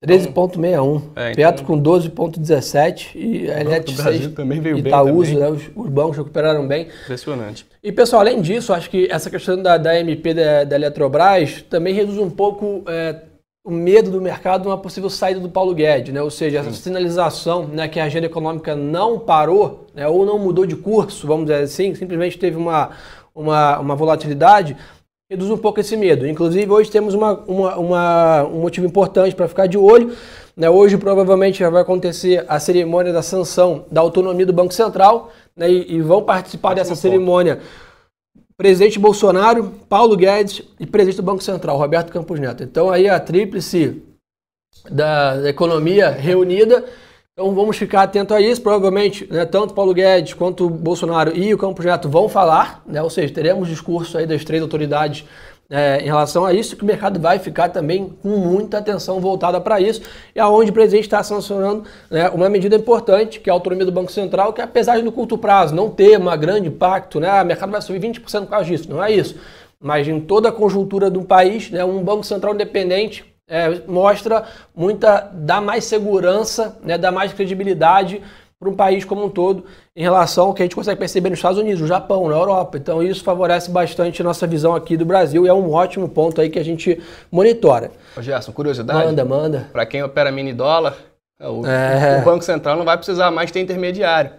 13,61. 0.06 1.02
É, 1.16 1.32
então... 1.32 1.36
Petro 1.36 1.66
com 1.66 1.82
12,17 1.82 3.16
e 3.16 3.50
a 3.50 3.62
Elet 3.62 3.96
também 4.36 4.60
veio 4.60 4.78
Itaúso, 4.78 5.32
bem. 5.32 5.40
Né, 5.40 5.50
os, 5.50 5.62
os, 5.76 5.90
bancos 5.90 6.18
recuperaram 6.18 6.68
bem. 6.68 6.88
Impressionante. 7.04 7.66
E 7.84 7.92
pessoal, 7.92 8.22
além 8.22 8.42
disso, 8.42 8.74
acho 8.74 8.90
que 8.90 9.08
essa 9.12 9.30
questão 9.30 9.62
da, 9.62 9.78
da 9.78 10.00
MP 10.00 10.34
da, 10.34 10.64
da 10.64 10.76
Eletrobras 10.76 11.64
também 11.64 11.94
reduz 11.96 12.18
um 12.20 12.30
pouco 12.30 12.84
é, 12.88 13.22
o 13.66 13.72
medo 13.72 14.12
do 14.12 14.22
mercado 14.22 14.64
de 14.64 14.68
uma 14.68 14.78
possível 14.78 15.10
saída 15.10 15.40
do 15.40 15.50
Paulo 15.50 15.74
Guedes, 15.74 16.14
né? 16.14 16.22
Ou 16.22 16.32
seja, 16.32 16.60
essa 16.60 16.72
Sim. 16.72 16.82
sinalização 16.84 17.68
né, 17.68 17.88
que 17.88 18.00
a 18.00 18.06
agenda 18.06 18.28
econômica 18.28 18.76
não 18.76 19.20
parou 19.20 19.88
né, 19.96 20.08
ou 20.08 20.26
não 20.26 20.38
mudou 20.38 20.66
de 20.66 20.76
curso, 20.76 21.26
vamos 21.26 21.48
dizer 21.48 21.64
assim, 21.64 21.96
simplesmente 21.96 22.38
teve 22.38 22.56
uma, 22.56 22.92
uma, 23.38 23.80
uma 23.80 23.96
volatilidade 23.96 24.76
reduz 25.30 25.52
um 25.52 25.58
pouco 25.58 25.80
esse 25.80 25.96
medo. 25.96 26.26
Inclusive, 26.26 26.72
hoje 26.72 26.90
temos 26.90 27.14
uma, 27.14 27.34
uma, 27.42 27.78
uma 27.78 28.44
um 28.46 28.62
motivo 28.62 28.88
importante 28.88 29.36
para 29.36 29.48
ficar 29.48 29.68
de 29.68 29.78
olho. 29.78 30.16
Né? 30.56 30.70
Hoje, 30.70 30.98
provavelmente, 30.98 31.60
já 31.60 31.70
vai 31.70 31.82
acontecer 31.82 32.46
a 32.48 32.60
cerimônia 32.60 33.14
da 33.14 33.22
sanção 33.22 33.86
da 33.92 34.02
autonomia 34.02 34.46
do 34.46 34.54
Banco 34.54 34.74
Central 34.74 35.32
né? 35.56 35.70
e, 35.70 35.96
e 35.96 36.02
vão 36.02 36.24
participar 36.24 36.74
dessa 36.74 36.96
cerimônia 36.96 37.60
presidente 38.56 38.98
Bolsonaro, 38.98 39.72
Paulo 39.88 40.18
Guedes 40.18 40.64
e 40.80 40.86
presidente 40.86 41.18
do 41.18 41.24
Banco 41.24 41.44
Central, 41.44 41.78
Roberto 41.78 42.12
Campos 42.12 42.40
Neto. 42.40 42.64
Então, 42.64 42.90
aí 42.90 43.08
a 43.08 43.20
tríplice 43.20 44.02
da 44.90 45.48
economia 45.48 46.10
reunida 46.10 46.84
então 47.40 47.54
vamos 47.54 47.78
ficar 47.78 48.02
atento 48.02 48.34
a 48.34 48.42
isso. 48.42 48.60
Provavelmente, 48.60 49.32
né, 49.32 49.46
tanto 49.46 49.76
Paulo 49.76 49.94
Guedes 49.94 50.34
quanto 50.34 50.68
Bolsonaro 50.68 51.38
e 51.38 51.54
o 51.54 51.58
Campos 51.58 51.86
Neto 51.86 52.10
vão 52.10 52.28
falar, 52.28 52.82
né, 52.84 53.00
ou 53.00 53.12
seja, 53.12 53.32
teremos 53.32 53.68
discurso 53.68 54.18
aí 54.18 54.26
das 54.26 54.44
três 54.44 54.60
autoridades 54.60 55.24
é, 55.70 56.02
em 56.02 56.06
relação 56.06 56.46
a 56.46 56.52
isso, 56.52 56.76
que 56.76 56.82
o 56.82 56.86
mercado 56.86 57.20
vai 57.20 57.38
ficar 57.38 57.70
também 57.70 58.10
com 58.24 58.30
muita 58.30 58.80
atenção 58.80 59.20
voltada 59.20 59.62
para 59.62 59.80
isso, 59.80 60.02
e 60.34 60.40
aonde 60.40 60.72
o 60.72 60.74
presidente 60.74 61.04
está 61.04 61.22
sancionando 61.22 61.84
né, 62.10 62.28
uma 62.30 62.50
medida 62.50 62.76
importante, 62.76 63.40
que 63.40 63.52
é 63.52 63.52
a 63.52 63.54
autonomia 63.54 63.86
do 63.86 63.92
Banco 63.92 64.12
Central, 64.12 64.52
que 64.52 64.62
apesar 64.62 64.98
de 64.98 65.04
no 65.04 65.12
curto 65.12 65.38
prazo 65.38 65.76
não 65.76 65.92
ter 65.92 66.20
um 66.20 66.38
grande 66.40 66.70
impacto, 66.70 67.20
né, 67.20 67.40
o 67.40 67.46
mercado 67.46 67.72
vai 67.72 67.82
subir 67.84 68.00
20% 68.00 68.46
por 68.46 68.50
causa 68.50 68.66
disso, 68.66 68.90
não 68.90 69.04
é 69.04 69.12
isso. 69.12 69.36
Mas 69.80 70.08
em 70.08 70.20
toda 70.20 70.50
a 70.50 70.52
conjuntura 70.52 71.08
do 71.08 71.22
país, 71.22 71.70
né, 71.70 71.86
um 71.86 72.02
Banco 72.02 72.24
Central 72.24 72.56
independente 72.56 73.24
é, 73.48 73.82
mostra 73.88 74.44
muita, 74.76 75.32
dá 75.34 75.62
mais 75.62 75.86
segurança, 75.86 76.78
né, 76.84 76.98
dá 76.98 77.12
mais 77.12 77.32
credibilidade 77.34 78.22
para 78.60 78.70
um 78.70 78.76
país 78.76 79.06
como 79.06 79.24
um 79.24 79.30
todo 79.30 79.66
em 79.96 80.02
relação 80.02 80.48
ao 80.48 80.54
que 80.54 80.64
a 80.64 80.66
gente 80.66 80.76
consegue 80.76 81.00
perceber 81.00 81.30
nos 81.30 81.38
Estados 81.40 81.60
Unidos, 81.60 81.80
no 81.80 81.88
Japão, 81.88 82.28
na 82.28 82.36
Europa. 82.36 82.78
Então 82.78 83.04
isso 83.04 83.24
favorece 83.24 83.70
bastante 83.70 84.22
a 84.22 84.26
nossa 84.26 84.48
visão 84.48 84.76
aqui 84.76 84.98
do 84.98 85.06
Brasil 85.06 85.46
e 85.46 85.50
é 85.50 85.54
um 85.54 85.72
ótimo 85.72 86.10
ponto 86.10 86.42
aí 86.42 86.50
que 86.50 86.58
a 86.58 86.64
gente 86.64 87.02
monitora. 87.32 87.92
Ô 88.18 88.22
Gerson, 88.22 88.52
curiosidade? 88.52 89.06
Manda, 89.06 89.24
manda. 89.24 89.70
Para 89.72 89.86
quem 89.86 90.02
opera 90.02 90.32
mini 90.32 90.54
dólar, 90.54 90.98
o, 91.40 91.66
é... 91.68 92.20
o, 92.20 92.26
Banco 92.26 92.44
Central 92.44 92.76
não 92.78 92.86
vai 92.86 92.98
precisar 92.98 93.30
mais 93.30 93.52
ter 93.52 93.60
intermediário. 93.60 94.32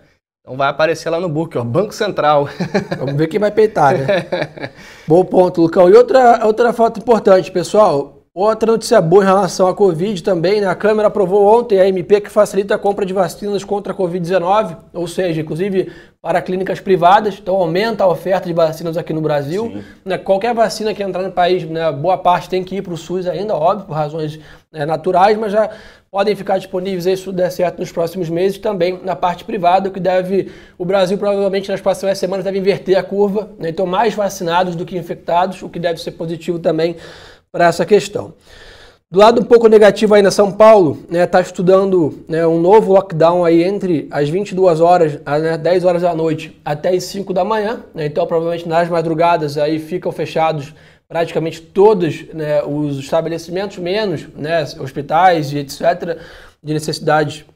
Então 0.43 0.57
vai 0.57 0.69
aparecer 0.69 1.11
lá 1.11 1.21
no 1.21 1.29
book, 1.29 1.57
ó, 1.57 1.63
Banco 1.63 1.95
Central. 1.95 2.49
Vamos 2.99 3.15
ver 3.15 3.29
quem 3.29 3.39
vai 3.39 3.53
peitar, 3.53 3.97
né? 3.97 4.71
Bom 5.07 5.25
ponto, 5.25 5.61
Lucão. 5.61 5.89
E 5.89 5.95
outra, 5.95 6.45
outra 6.45 6.73
foto 6.73 6.99
importante, 6.99 7.53
pessoal. 7.53 8.18
Outra 8.41 8.71
notícia 8.71 9.01
boa 9.01 9.25
em 9.25 9.27
relação 9.27 9.67
à 9.67 9.75
Covid 9.75 10.23
também, 10.23 10.61
né? 10.61 10.69
A 10.69 10.75
Câmara 10.77 11.09
aprovou 11.09 11.59
ontem 11.59 11.81
a 11.81 11.89
MP 11.89 12.21
que 12.21 12.31
facilita 12.31 12.77
a 12.77 12.79
compra 12.79 13.05
de 13.05 13.13
vacinas 13.13 13.65
contra 13.65 13.93
a 13.93 13.97
Covid-19, 13.97 14.77
ou 14.95 15.09
seja, 15.09 15.41
inclusive 15.41 15.91
para 16.23 16.41
clínicas 16.41 16.79
privadas, 16.79 17.37
então 17.43 17.57
aumenta 17.57 18.05
a 18.05 18.07
oferta 18.07 18.47
de 18.47 18.53
vacinas 18.53 18.97
aqui 18.97 19.13
no 19.13 19.21
Brasil. 19.21 19.83
Né? 20.05 20.17
Qualquer 20.19 20.55
vacina 20.55 20.95
que 20.95 21.03
entrar 21.03 21.25
no 21.25 21.33
país, 21.33 21.65
né, 21.65 21.91
boa 21.91 22.17
parte 22.17 22.49
tem 22.49 22.63
que 22.63 22.77
ir 22.77 22.83
para 22.83 22.95
o 22.95 22.97
SUS 22.97 23.27
ainda, 23.27 23.57
óbvio, 23.57 23.87
por 23.89 23.95
razões 23.95 24.39
né, 24.71 24.87
naturais, 24.87 25.37
mas 25.37 25.51
já 25.51 25.71
podem 26.09 26.37
ficar 26.37 26.59
disponíveis 26.59 27.19
se 27.19 27.25
tudo 27.25 27.39
der 27.39 27.51
certo 27.51 27.81
nos 27.81 27.91
próximos 27.91 28.31
meses, 28.31 28.57
também 28.57 29.01
na 29.03 29.17
parte 29.17 29.45
privada, 29.45 29.89
o 29.89 29.93
que 29.93 29.99
deve, 29.99 30.53
o 30.79 30.85
Brasil 30.85 31.19
provavelmente 31.19 31.69
nas 31.73 31.81
próximas 31.81 32.17
semanas 32.19 32.45
deve 32.45 32.59
inverter 32.59 32.97
a 32.97 33.03
curva, 33.03 33.51
né? 33.59 33.71
então 33.71 33.85
mais 33.85 34.15
vacinados 34.15 34.77
do 34.77 34.87
que 34.87 34.97
infectados, 34.97 35.61
o 35.61 35.69
que 35.69 35.81
deve 35.81 36.01
ser 36.01 36.13
positivo 36.13 36.61
também 36.61 36.95
para 37.51 37.67
essa 37.67 37.85
questão. 37.87 38.35
Do 39.11 39.21
lado 39.21 39.41
um 39.41 39.45
pouco 39.45 39.69
negativo 39.69 40.15
ainda, 40.15 40.31
São 40.31 40.53
Paulo 40.53 40.99
está 41.05 41.13
né, 41.13 41.27
tá 41.27 41.41
estudando 41.41 42.25
né, 42.29 42.47
um 42.47 42.61
novo 42.61 42.93
lockdown 42.93 43.43
aí 43.43 43.65
entre 43.65 44.07
as 44.11 44.29
22 44.29 44.83
horas, 44.83 45.19
né, 45.41 45.57
10 45.57 45.85
horas 45.85 46.03
da 46.03 46.15
noite 46.15 46.61
até 46.63 46.91
as 46.91 47.05
5 47.05 47.33
da 47.33 47.43
manhã. 47.43 47.85
Né, 47.95 48.05
então, 48.05 48.27
provavelmente 48.27 48.69
nas 48.69 48.87
madrugadas 48.91 49.57
aí 49.57 49.79
ficam 49.79 50.13
fechados 50.13 50.75
praticamente 51.09 51.63
todos 51.63 52.27
né, 52.35 52.63
os 52.63 52.99
estabelecimentos, 52.99 53.79
menos 53.79 54.29
né, 54.37 54.63
hospitais 54.79 55.55
e 55.55 55.59
etc., 55.59 56.19
de 56.63 56.75
necessidades 56.75 57.47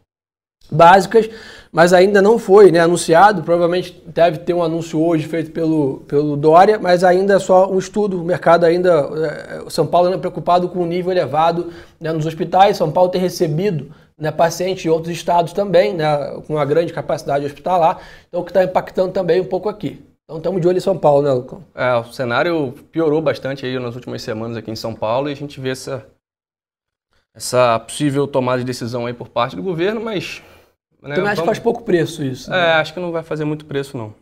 básicas, 0.70 1.28
mas 1.72 1.94
ainda 1.94 2.20
não 2.20 2.38
foi 2.38 2.70
né, 2.70 2.80
anunciado. 2.80 3.42
Provavelmente 3.42 4.02
deve 4.06 4.38
ter 4.38 4.52
um 4.52 4.62
anúncio 4.62 5.02
hoje 5.02 5.26
feito 5.26 5.50
pelo, 5.52 6.00
pelo 6.06 6.36
Dória, 6.36 6.78
mas 6.78 7.02
ainda 7.02 7.34
é 7.34 7.38
só 7.38 7.70
um 7.70 7.78
estudo. 7.78 8.20
O 8.20 8.24
mercado 8.24 8.64
ainda. 8.64 8.90
É, 8.90 9.70
São 9.70 9.86
Paulo 9.86 10.08
ainda 10.08 10.18
é 10.18 10.20
preocupado 10.20 10.68
com 10.68 10.80
o 10.80 10.86
nível 10.86 11.10
elevado 11.10 11.72
né, 11.98 12.12
nos 12.12 12.26
hospitais. 12.26 12.76
São 12.76 12.92
Paulo 12.92 13.10
tem 13.10 13.20
recebido 13.20 13.90
né, 14.18 14.30
pacientes 14.30 14.82
de 14.82 14.90
outros 14.90 15.12
estados 15.14 15.54
também, 15.54 15.94
né, 15.94 16.40
com 16.46 16.54
uma 16.54 16.64
grande 16.64 16.92
capacidade 16.92 17.46
hospitalar, 17.46 18.00
então 18.28 18.44
que 18.44 18.50
está 18.50 18.62
impactando 18.62 19.12
também 19.12 19.40
um 19.40 19.46
pouco 19.46 19.68
aqui. 19.68 20.04
Então 20.24 20.36
estamos 20.36 20.60
de 20.60 20.68
olho 20.68 20.76
em 20.76 20.80
São 20.80 20.96
Paulo, 20.96 21.22
né, 21.22 21.32
Lucão? 21.32 21.64
É, 21.74 21.94
o 21.94 22.04
cenário 22.04 22.72
piorou 22.92 23.20
bastante 23.20 23.66
aí 23.66 23.78
nas 23.78 23.94
últimas 23.94 24.22
semanas 24.22 24.56
aqui 24.56 24.70
em 24.70 24.76
São 24.76 24.94
Paulo 24.94 25.28
e 25.28 25.32
a 25.32 25.36
gente 25.36 25.58
vê 25.58 25.70
essa, 25.70 26.06
essa 27.34 27.78
possível 27.80 28.28
tomada 28.28 28.58
de 28.58 28.64
decisão 28.64 29.06
aí 29.06 29.14
por 29.14 29.28
parte 29.28 29.56
do 29.56 29.62
governo, 29.62 30.00
mas... 30.00 30.42
Né, 31.02 31.16
Também 31.16 31.30
acho 31.30 31.36
vamos... 31.36 31.40
que 31.40 31.46
faz 31.46 31.58
pouco 31.58 31.82
preço 31.82 32.22
isso. 32.22 32.50
Né? 32.50 32.56
É, 32.58 32.72
acho 32.74 32.94
que 32.94 33.00
não 33.00 33.10
vai 33.10 33.22
fazer 33.22 33.44
muito 33.44 33.64
preço 33.64 33.96
não. 33.96 34.14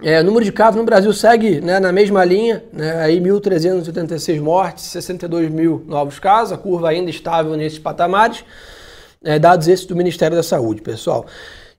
É, 0.00 0.20
o 0.20 0.24
número 0.24 0.44
de 0.44 0.52
casos 0.52 0.76
no 0.76 0.84
Brasil 0.84 1.12
segue 1.12 1.60
né, 1.60 1.80
na 1.80 1.90
mesma 1.90 2.24
linha, 2.24 2.62
né, 2.72 3.00
aí 3.00 3.20
1.386 3.20 4.40
mortes, 4.40 4.84
62 4.84 5.50
mil 5.50 5.84
novos 5.88 6.20
casos, 6.20 6.52
a 6.52 6.56
curva 6.56 6.88
ainda 6.88 7.10
estável 7.10 7.56
nesses 7.56 7.80
patamares. 7.80 8.44
É, 9.24 9.36
dados 9.36 9.66
esses 9.66 9.84
do 9.84 9.96
Ministério 9.96 10.36
da 10.36 10.42
Saúde, 10.44 10.80
pessoal. 10.80 11.26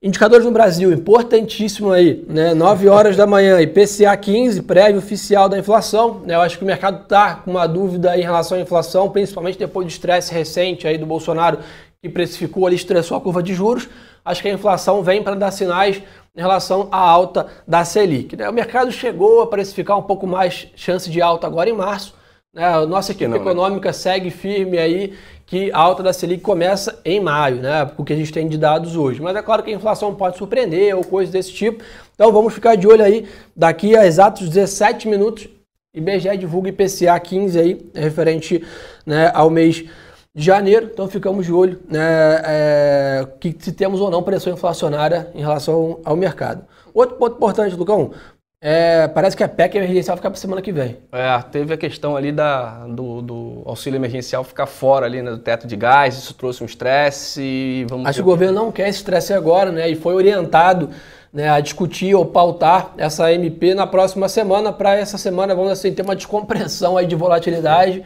Indicadores 0.02 0.46
no 0.46 0.52
Brasil, 0.52 0.92
importantíssimo 0.94 1.92
aí, 1.92 2.24
né? 2.28 2.54
9 2.54 2.88
horas 2.88 3.18
da 3.18 3.28
manhã, 3.28 3.62
IPCA 3.62 4.16
15, 4.16 4.64
prévio 4.64 4.98
oficial 4.98 5.50
da 5.50 5.58
inflação. 5.58 6.22
Né? 6.26 6.36
Eu 6.36 6.42
acho 6.42 6.58
que 6.58 6.64
o 6.64 6.68
mercado 6.68 7.04
está 7.04 7.36
com 7.36 7.52
uma 7.52 7.68
dúvida 7.68 8.18
em 8.18 8.22
relação 8.22 8.58
à 8.58 8.62
inflação, 8.62 9.10
principalmente 9.10 9.60
depois 9.60 9.86
do 9.86 9.90
estresse 9.90 10.34
recente 10.34 10.88
aí 10.88 10.98
do 10.98 11.06
Bolsonaro, 11.06 11.60
que 12.02 12.10
precificou 12.10 12.66
ali, 12.66 12.76
estressou 12.76 13.18
a 13.18 13.22
curva 13.22 13.44
de 13.44 13.54
juros. 13.54 13.90
Acho 14.24 14.42
que 14.42 14.48
a 14.48 14.54
inflação 14.54 15.04
vem 15.04 15.22
para 15.22 15.36
dar 15.36 15.52
sinais 15.52 16.02
em 16.36 16.42
relação 16.42 16.88
à 16.92 16.98
alta 16.98 17.48
da 17.68 17.84
Selic. 17.84 18.36
Né? 18.36 18.50
O 18.50 18.54
mercado 18.54 18.92
chegou 18.92 19.42
a 19.42 19.48
precificar 19.48 19.98
um 19.98 20.04
pouco 20.04 20.26
mais 20.26 20.68
chance 20.76 21.10
de 21.10 21.22
alta 21.22 21.46
agora 21.48 21.70
em 21.70 21.74
março. 21.74 22.16
Né? 22.54 22.66
A 22.66 22.86
nossa 22.86 23.12
equipe 23.12 23.28
não, 23.28 23.38
né? 23.38 23.44
econômica 23.44 23.90
né? 23.90 23.94
segue 23.94 24.30
firme 24.30 24.78
aí 24.78 25.14
que 25.46 25.72
a 25.72 25.78
alta 25.80 26.04
da 26.04 26.14
Selic 26.14 26.44
começa 26.44 27.02
em 27.04 27.20
maio, 27.20 27.56
né? 27.56 27.84
Porque 27.84 28.14
a 28.14 28.16
gente 28.16 28.32
tem 28.32 28.48
de 28.48 28.56
dados 28.56 28.96
hoje. 28.96 29.20
Mas 29.20 29.36
é 29.36 29.42
claro 29.42 29.64
que 29.64 29.72
a 29.72 29.76
inflação 29.76 30.14
pode 30.14 30.38
surpreender 30.38 30.96
ou 30.96 31.04
coisas 31.04 31.34
desse 31.34 31.52
tipo. 31.52 31.84
Então 32.14 32.32
vamos 32.32 32.54
ficar 32.54 32.76
de 32.76 32.88
olho 32.88 33.04
aí. 33.04 33.28
Daqui 33.56 33.98
a 33.98 34.06
exatos 34.06 34.48
17 34.48 35.08
minutos, 35.08 35.50
IBGE 35.96 36.38
divulga 36.38 36.70
IPCA 36.70 37.20
15 37.20 37.60
aí, 37.60 37.90
referente 37.96 38.64
né, 39.08 39.32
ao 39.34 39.50
mês 39.50 39.84
de 40.36 40.44
janeiro. 40.44 40.90
Então 40.92 41.08
ficamos 41.08 41.46
de 41.46 41.54
olho 41.54 41.80
né, 41.90 42.42
é, 42.46 43.28
que 43.40 43.56
se 43.60 43.72
temos 43.72 44.02
ou 44.02 44.10
não 44.10 44.24
pressão 44.24 44.54
inflacionária 44.54 45.30
em 45.34 45.40
relação 45.40 46.00
ao 46.04 46.16
mercado. 46.16 46.66
Outro 46.94 47.16
ponto 47.18 47.36
importante, 47.36 47.76
Lucão, 47.76 48.12
é, 48.62 49.08
parece 49.08 49.38
que 49.38 49.44
a 49.44 49.48
PEC 49.48 49.78
emergencial 49.78 50.18
fica 50.18 50.30
para 50.30 50.38
semana 50.38 50.62
que 50.62 50.72
vem. 50.72 50.98
É, 51.14 51.42
teve 51.50 51.74
a 51.74 51.78
questão 51.78 52.18
ali 52.18 52.30
da, 52.30 52.86
do, 52.88 53.22
do 53.22 53.62
auxílio 53.66 53.98
emergencial 53.98 54.44
ficar 54.44 54.66
fora 54.66 55.06
ali 55.06 55.22
né, 55.22 55.32
do 55.32 55.38
teto 55.38 55.66
de 55.66 55.78
gás, 55.78 56.18
isso 56.18 56.34
trouxe 56.34 56.62
um 56.62 56.66
estresse 56.66 57.86
vamos... 57.90 58.06
Acho 58.06 58.18
que 58.18 58.22
o 58.22 58.26
governo 58.26 58.54
não 58.54 58.72
quer 58.72 58.90
esse 58.90 58.98
estresse 58.98 59.34
agora, 59.34 59.72
né? 59.72 59.90
E 59.90 59.96
foi 59.96 60.14
orientado 60.14 60.90
né, 61.32 61.50
a 61.50 61.62
discutir 61.62 62.14
ou 62.16 62.26
pautar 62.26 62.94
essa 62.98 63.32
MP 63.32 63.74
na 63.74 63.88
próxima 63.88 64.28
semana, 64.28 64.74
para 64.74 64.96
essa 64.96 65.18
semana, 65.18 65.56
vamos 65.56 65.72
assim, 65.72 65.94
ter 65.94 66.02
uma 66.02 66.16
descompressão 66.16 66.98
aí 66.98 67.06
de 67.06 67.16
volatilidade. 67.16 68.04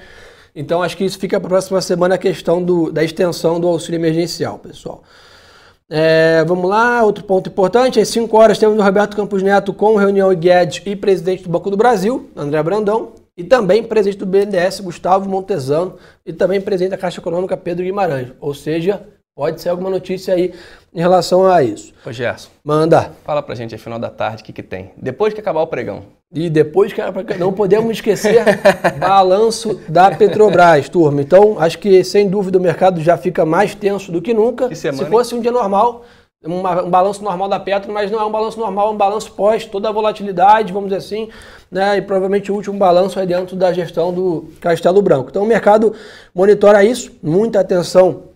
Então 0.56 0.84
acho 0.84 0.96
que 0.96 1.04
isso 1.04 1.18
fica 1.18 1.40
para 1.40 1.48
a 1.48 1.50
próxima 1.50 1.82
semana 1.82 2.16
a 2.16 2.18
questão 2.18 2.62
do, 2.62 2.92
da 2.92 3.04
extensão 3.04 3.60
do 3.60 3.68
auxílio 3.68 3.98
emergencial, 3.98 4.60
pessoal. 4.60 5.04
É, 5.90 6.44
vamos 6.46 6.70
lá, 6.70 7.04
outro 7.04 7.24
ponto 7.24 7.50
importante, 7.50 8.00
às 8.00 8.08
5 8.08 8.36
horas 8.38 8.58
temos 8.58 8.78
o 8.78 8.82
Roberto 8.82 9.16
Campos 9.16 9.44
Neto 9.44 9.74
com 9.74 9.96
reunião 9.96 10.34
Guedes 10.34 10.82
e 10.86 10.96
presidente 10.96 11.44
do 11.44 11.50
Banco 11.50 11.70
do 11.70 11.78
Brasil, 11.78 12.30
André 12.36 12.64
Brandão, 12.64 13.12
e 13.36 13.44
também 13.44 13.84
presidente 13.84 14.20
do 14.20 14.26
BNDES, 14.26 14.80
Gustavo 14.80 15.28
Montesano, 15.30 15.98
e 16.26 16.32
também 16.32 16.62
presidente 16.62 16.92
da 16.92 16.98
Caixa 16.98 17.20
Econômica, 17.20 17.58
Pedro 17.58 17.84
Guimarães. 17.84 18.32
Ou 18.40 18.54
seja, 18.54 19.04
pode 19.36 19.62
ser 19.62 19.70
alguma 19.70 19.90
notícia 19.90 20.34
aí 20.34 20.54
em 20.94 21.00
relação 21.00 21.46
a 21.46 21.64
isso. 21.64 21.94
Ô 22.06 22.12
Gerson. 22.12 22.50
Manda. 22.64 23.12
Fala 23.24 23.42
pra 23.42 23.56
gente, 23.56 23.78
final 23.78 24.00
da 24.00 24.10
tarde, 24.10 24.44
o 24.44 24.46
que, 24.46 24.54
que 24.54 24.64
tem? 24.64 24.92
Depois 24.98 25.34
que 25.34 25.40
acabar 25.40 25.62
o 25.62 25.68
pregão. 25.68 26.04
E 26.34 26.50
depois 26.50 26.92
que 26.92 27.02
não 27.38 27.54
podemos 27.54 27.92
esquecer 27.92 28.44
balanço 29.00 29.80
da 29.88 30.10
Petrobras, 30.10 30.90
turma. 30.90 31.22
Então, 31.22 31.58
acho 31.60 31.78
que 31.78 32.04
sem 32.04 32.28
dúvida 32.28 32.58
o 32.58 32.62
mercado 32.62 33.02
já 33.02 33.16
fica 33.16 33.46
mais 33.46 33.76
tenso 33.76 34.12
do 34.12 34.22
que 34.22 34.34
nunca. 34.34 34.68
Que 34.68 34.76
semana, 34.76 35.04
Se 35.04 35.10
fosse 35.10 35.36
um 35.36 35.42
dia 35.42 35.52
normal, 35.52 36.04
um 36.44 36.90
balanço 36.90 37.24
normal 37.24 37.48
da 37.48 37.60
Petro, 37.60 37.94
mas 37.94 38.10
não 38.10 38.20
é 38.20 38.26
um 38.26 38.32
balanço 38.32 38.60
normal, 38.60 38.88
é 38.88 38.92
um 38.92 38.98
balanço 38.98 39.32
pós 39.32 39.66
toda 39.66 39.88
a 39.88 39.92
volatilidade, 39.92 40.74
vamos 40.74 40.90
dizer 40.90 40.98
assim, 40.98 41.30
né? 41.72 41.98
E 41.98 42.02
provavelmente 42.02 42.52
o 42.52 42.56
último 42.56 42.78
balanço 42.78 43.20
é 43.20 43.26
dentro 43.26 43.56
da 43.56 43.72
gestão 43.72 44.12
do 44.12 44.50
Castelo 44.60 45.02
Branco. 45.04 45.30
Então 45.30 45.44
o 45.44 45.48
mercado 45.48 45.94
monitora 46.34 46.84
isso, 46.84 47.12
muita 47.22 47.60
atenção 47.60 48.33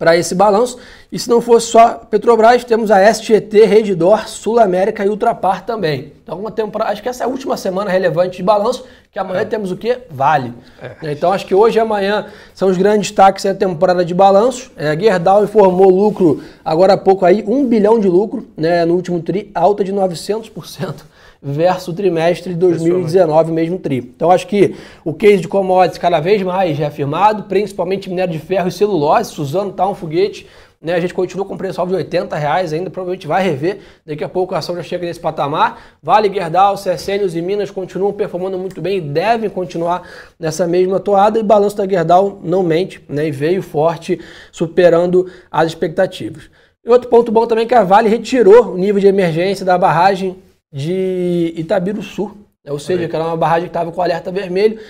para 0.00 0.16
esse 0.16 0.34
balanço. 0.34 0.78
E 1.12 1.18
se 1.18 1.28
não 1.28 1.42
fosse 1.42 1.66
só 1.66 1.90
Petrobras, 2.10 2.64
temos 2.64 2.90
a 2.90 2.98
SGT, 3.00 3.66
Redidor, 3.66 4.26
Sul 4.26 4.58
América 4.58 5.04
e 5.04 5.10
Ultrapar 5.10 5.66
também. 5.66 6.14
Então, 6.22 6.40
uma 6.40 6.50
temporada, 6.50 6.90
acho 6.90 7.02
que 7.02 7.08
essa 7.08 7.24
é 7.24 7.26
a 7.26 7.28
última 7.28 7.54
semana 7.54 7.90
relevante 7.90 8.38
de 8.38 8.42
balanço, 8.42 8.86
que 9.12 9.18
amanhã 9.18 9.42
é. 9.42 9.44
temos 9.44 9.70
o 9.70 9.76
que? 9.76 9.98
Vale. 10.10 10.54
É. 10.80 11.12
Então, 11.12 11.30
acho 11.30 11.44
que 11.44 11.54
hoje 11.54 11.76
e 11.76 11.80
amanhã 11.80 12.28
são 12.54 12.70
os 12.70 12.78
grandes 12.78 13.08
destaques 13.08 13.44
da 13.44 13.54
temporada 13.54 14.02
de 14.02 14.14
balanço. 14.14 14.72
É, 14.74 14.88
a 14.88 14.98
Gerdau 14.98 15.44
informou 15.44 15.90
lucro, 15.90 16.42
agora 16.64 16.94
há 16.94 16.96
pouco 16.96 17.26
aí, 17.26 17.44
1 17.46 17.66
bilhão 17.66 18.00
de 18.00 18.08
lucro 18.08 18.48
né, 18.56 18.86
no 18.86 18.94
último 18.94 19.20
TRI, 19.20 19.50
alta 19.54 19.84
de 19.84 19.92
900% 19.92 20.94
versus 21.42 21.88
o 21.88 21.92
trimestre 21.94 22.52
de 22.52 22.58
2019, 22.58 23.52
mesmo 23.52 23.78
tri. 23.78 23.98
Então 23.98 24.30
acho 24.30 24.46
que 24.46 24.74
o 25.04 25.14
case 25.14 25.38
de 25.38 25.48
commodities 25.48 25.98
cada 25.98 26.20
vez 26.20 26.42
mais 26.42 26.76
reafirmado, 26.76 27.44
principalmente 27.44 28.10
minério 28.10 28.32
de 28.32 28.38
ferro 28.38 28.68
e 28.68 28.72
celulose, 28.72 29.32
Suzano 29.32 29.70
está 29.70 29.88
um 29.88 29.94
foguete. 29.94 30.46
Né, 30.82 30.94
a 30.94 31.00
gente 31.00 31.12
continua 31.12 31.44
com 31.44 31.58
preço 31.58 31.78
alvo 31.78 31.92
de 31.92 31.98
80 31.98 32.34
reais 32.36 32.72
ainda, 32.72 32.88
provavelmente 32.88 33.26
vai 33.26 33.42
rever. 33.42 33.80
Daqui 34.06 34.24
a 34.24 34.28
pouco 34.30 34.54
a 34.54 34.58
ação 34.58 34.74
já 34.74 34.82
chega 34.82 35.04
nesse 35.04 35.20
patamar. 35.20 35.98
Vale, 36.02 36.32
Gerdau, 36.32 36.74
Cercênios 36.78 37.36
e 37.36 37.42
Minas 37.42 37.70
continuam 37.70 38.14
performando 38.14 38.56
muito 38.56 38.80
bem 38.80 38.96
e 38.96 39.00
devem 39.02 39.50
continuar 39.50 40.08
nessa 40.38 40.66
mesma 40.66 40.98
toada. 40.98 41.38
E 41.38 41.42
balanço 41.42 41.76
da 41.76 41.86
Gerdau 41.86 42.40
não 42.42 42.62
mente 42.62 43.04
né, 43.10 43.28
e 43.28 43.30
veio 43.30 43.62
forte, 43.62 44.18
superando 44.50 45.30
as 45.50 45.66
expectativas. 45.66 46.44
E 46.82 46.88
outro 46.88 47.10
ponto 47.10 47.30
bom 47.30 47.46
também 47.46 47.66
é 47.66 47.68
que 47.68 47.74
a 47.74 47.84
Vale 47.84 48.08
retirou 48.08 48.72
o 48.72 48.78
nível 48.78 49.02
de 49.02 49.06
emergência 49.06 49.66
da 49.66 49.76
barragem 49.76 50.38
de 50.72 51.52
Itabiruçu, 51.56 52.36
né? 52.64 52.72
ou 52.72 52.78
seja, 52.78 53.08
que 53.08 53.14
era 53.14 53.24
uma 53.24 53.36
barragem 53.36 53.64
que 53.64 53.70
estava 53.70 53.90
com 53.90 54.02
alerta 54.02 54.30
vermelho. 54.30 54.80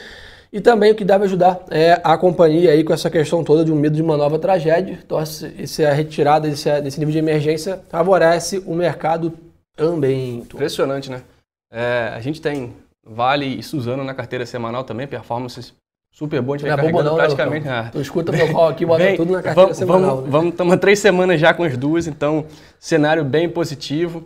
E 0.53 0.61
também 0.61 0.91
o 0.91 0.95
que 0.97 1.05
deve 1.05 1.25
ajudar 1.25 1.61
é 1.71 2.01
a 2.03 2.19
companhia 2.19 2.73
aí 2.73 2.83
com 2.83 2.93
essa 2.93 3.09
questão 3.09 3.45
toda 3.45 3.65
de 3.65 3.71
um 3.71 3.77
medo 3.77 3.95
de 3.95 4.03
uma 4.03 4.17
nova 4.17 4.39
tragédia. 4.39 4.99
Então, 5.05 5.19
essa 5.21 5.93
retirada 5.93 6.49
desse, 6.49 6.81
desse 6.81 6.99
nível 6.99 7.13
de 7.13 7.19
emergência 7.19 7.81
favorece 7.89 8.59
o 8.67 8.75
mercado 8.75 9.33
também. 9.77 10.39
Impressionante, 10.39 11.09
né? 11.09 11.23
É, 11.73 12.11
a 12.13 12.21
gente 12.21 12.43
tem 12.43 12.75
Vale 13.05 13.47
e 13.47 13.63
Suzano 13.63 14.03
na 14.03 14.13
carteira 14.13 14.45
semanal 14.45 14.83
também, 14.83 15.07
performances 15.07 15.73
super 16.13 16.43
bom, 16.43 16.55
a 16.55 16.59
gente 16.59 16.69
vai 16.69 16.87
é 16.87 16.93
não, 16.93 17.15
praticamente. 17.15 17.67
Não, 17.67 17.73
ah. 17.73 17.91
escuta 17.95 18.33
meu 18.33 18.53
call 18.53 18.69
aqui, 18.69 18.85
bota 18.85 19.05
bem, 19.05 19.17
tudo 19.17 19.33
na 19.33 19.43
carteira 19.43 19.63
vamos, 19.63 19.79
semanal. 19.79 20.01
Vamos, 20.03 20.25
né? 20.25 20.31
vamos, 20.31 20.51
estamos 20.51 20.77
três 20.77 20.99
semanas 20.99 21.41
já 21.41 21.55
com 21.55 21.63
as 21.63 21.77
duas, 21.77 22.07
então 22.07 22.45
cenário 22.79 23.25
bem 23.25 23.49
positivo. 23.49 24.25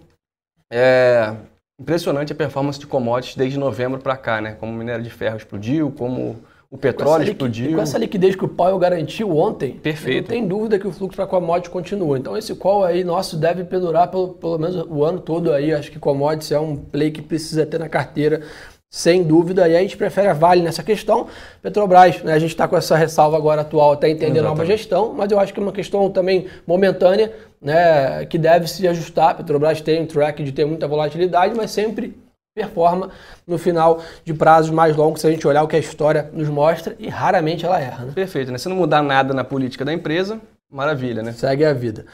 É 0.72 1.34
impressionante 1.78 2.32
a 2.32 2.36
performance 2.36 2.78
de 2.78 2.86
commodities 2.86 3.36
desde 3.36 3.58
novembro 3.58 4.00
para 4.00 4.16
cá, 4.16 4.40
né? 4.40 4.56
Como 4.58 4.72
o 4.72 4.74
minério 4.74 5.02
de 5.02 5.10
ferro 5.10 5.36
explodiu, 5.36 5.90
como 5.90 6.36
o 6.70 6.78
petróleo 6.78 7.24
explodiu. 7.24 7.76
Com 7.76 7.82
essa 7.82 7.98
liquidez 7.98 8.34
que 8.34 8.44
o 8.44 8.48
Powell 8.48 8.78
garantiu 8.78 9.36
ontem, 9.36 9.74
Perfeito. 9.74 10.22
não 10.22 10.28
tem 10.28 10.46
dúvida 10.46 10.78
que 10.78 10.86
o 10.86 10.92
fluxo 10.92 11.16
para 11.16 11.26
commodities 11.26 11.72
continua. 11.72 12.18
Então 12.18 12.36
esse 12.36 12.54
call 12.56 12.84
aí 12.84 13.04
nosso 13.04 13.36
deve 13.36 13.62
pendurar 13.62 14.10
pelo, 14.10 14.30
pelo 14.30 14.58
menos 14.58 14.84
o 14.88 15.04
ano 15.04 15.20
todo 15.20 15.52
aí. 15.52 15.72
Acho 15.72 15.90
que 15.90 15.98
commodities 16.00 16.50
é 16.50 16.58
um 16.58 16.76
play 16.76 17.10
que 17.12 17.22
precisa 17.22 17.64
ter 17.64 17.78
na 17.78 17.88
carteira 17.88 18.42
sem 18.90 19.24
dúvida, 19.24 19.68
e 19.68 19.76
a 19.76 19.80
gente 19.80 19.96
prefere 19.96 20.28
a 20.28 20.32
Vale 20.32 20.62
nessa 20.62 20.82
questão. 20.82 21.26
Petrobras, 21.60 22.22
né, 22.22 22.32
a 22.32 22.38
gente 22.38 22.50
está 22.50 22.68
com 22.68 22.76
essa 22.76 22.96
ressalva 22.96 23.36
agora 23.36 23.62
atual 23.62 23.92
até 23.92 24.08
entender 24.08 24.38
a 24.38 24.42
nova 24.42 24.64
gestão, 24.64 25.12
mas 25.12 25.30
eu 25.30 25.40
acho 25.40 25.52
que 25.52 25.58
é 25.58 25.62
uma 25.62 25.72
questão 25.72 26.08
também 26.10 26.46
momentânea, 26.66 27.32
né, 27.60 28.24
que 28.26 28.38
deve 28.38 28.68
se 28.68 28.86
ajustar. 28.86 29.36
Petrobras 29.36 29.80
tem 29.80 30.02
um 30.02 30.06
track 30.06 30.44
de 30.44 30.52
ter 30.52 30.64
muita 30.64 30.86
volatilidade, 30.86 31.54
mas 31.56 31.72
sempre 31.72 32.16
performa 32.54 33.10
no 33.46 33.58
final 33.58 34.00
de 34.24 34.32
prazos 34.32 34.70
mais 34.70 34.94
longos, 34.96 35.20
se 35.20 35.26
a 35.26 35.30
gente 35.30 35.46
olhar 35.46 35.64
o 35.64 35.68
que 35.68 35.74
a 35.74 35.78
história 35.78 36.30
nos 36.32 36.48
mostra, 36.48 36.94
e 36.98 37.08
raramente 37.08 37.66
ela 37.66 37.80
erra. 37.80 38.04
Né? 38.04 38.12
Perfeito, 38.14 38.52
né? 38.52 38.58
Se 38.58 38.68
não 38.68 38.76
mudar 38.76 39.02
nada 39.02 39.34
na 39.34 39.42
política 39.42 39.84
da 39.84 39.92
empresa, 39.92 40.40
maravilha, 40.72 41.20
né? 41.20 41.32
Segue 41.32 41.64
a 41.64 41.72
vida. 41.72 42.06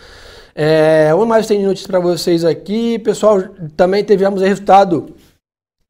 É, 0.55 1.11
uma 1.15 1.27
mais 1.27 1.47
tem 1.47 1.61
de 1.61 1.67
notícias 1.67 1.87
para 1.87 2.01
vocês 2.01 2.45
aqui. 2.45 2.99
Pessoal, 2.99 3.43
também 3.77 4.03
tivemos 4.03 4.41
resultado 4.41 5.15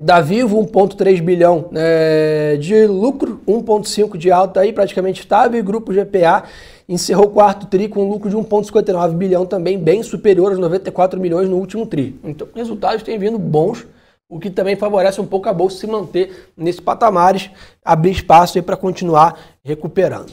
Da 0.00 0.19
Vivo, 0.23 0.57
1,3 0.64 1.21
bilhão 1.21 1.69
é, 1.75 2.57
de 2.59 2.87
lucro, 2.87 3.38
1,5 3.47 4.16
de 4.16 4.30
alta 4.30 4.61
aí, 4.61 4.73
praticamente 4.73 5.21
estável. 5.21 5.61
E 5.61 5.62
Grupo 5.62 5.92
GPA 5.92 6.45
encerrou 6.88 7.26
o 7.26 7.30
quarto 7.30 7.66
TRI 7.66 7.87
com 7.87 8.04
um 8.04 8.09
lucro 8.09 8.30
de 8.30 8.37
1,59 8.37 9.12
bilhão, 9.12 9.45
também 9.45 9.78
bem 9.78 10.02
superior 10.02 10.52
aos 10.52 10.59
94 10.59 11.21
milhões 11.21 11.50
no 11.50 11.59
último 11.59 11.85
TRI. 11.85 12.19
Então, 12.25 12.49
resultados 12.54 13.02
têm 13.02 13.19
vindo 13.19 13.38
bons, 13.38 13.87
o 14.26 14.40
que 14.40 14.49
também 14.49 14.75
favorece 14.75 15.21
um 15.21 15.26
pouco 15.26 15.50
a 15.50 15.52
bolsa 15.52 15.76
se 15.76 15.87
manter 15.87 16.50
nesses 16.57 16.80
patamares, 16.80 17.50
abrir 17.85 18.12
espaço 18.12 18.57
aí 18.57 18.62
para 18.62 18.78
continuar 18.78 19.38
recuperando. 19.62 20.33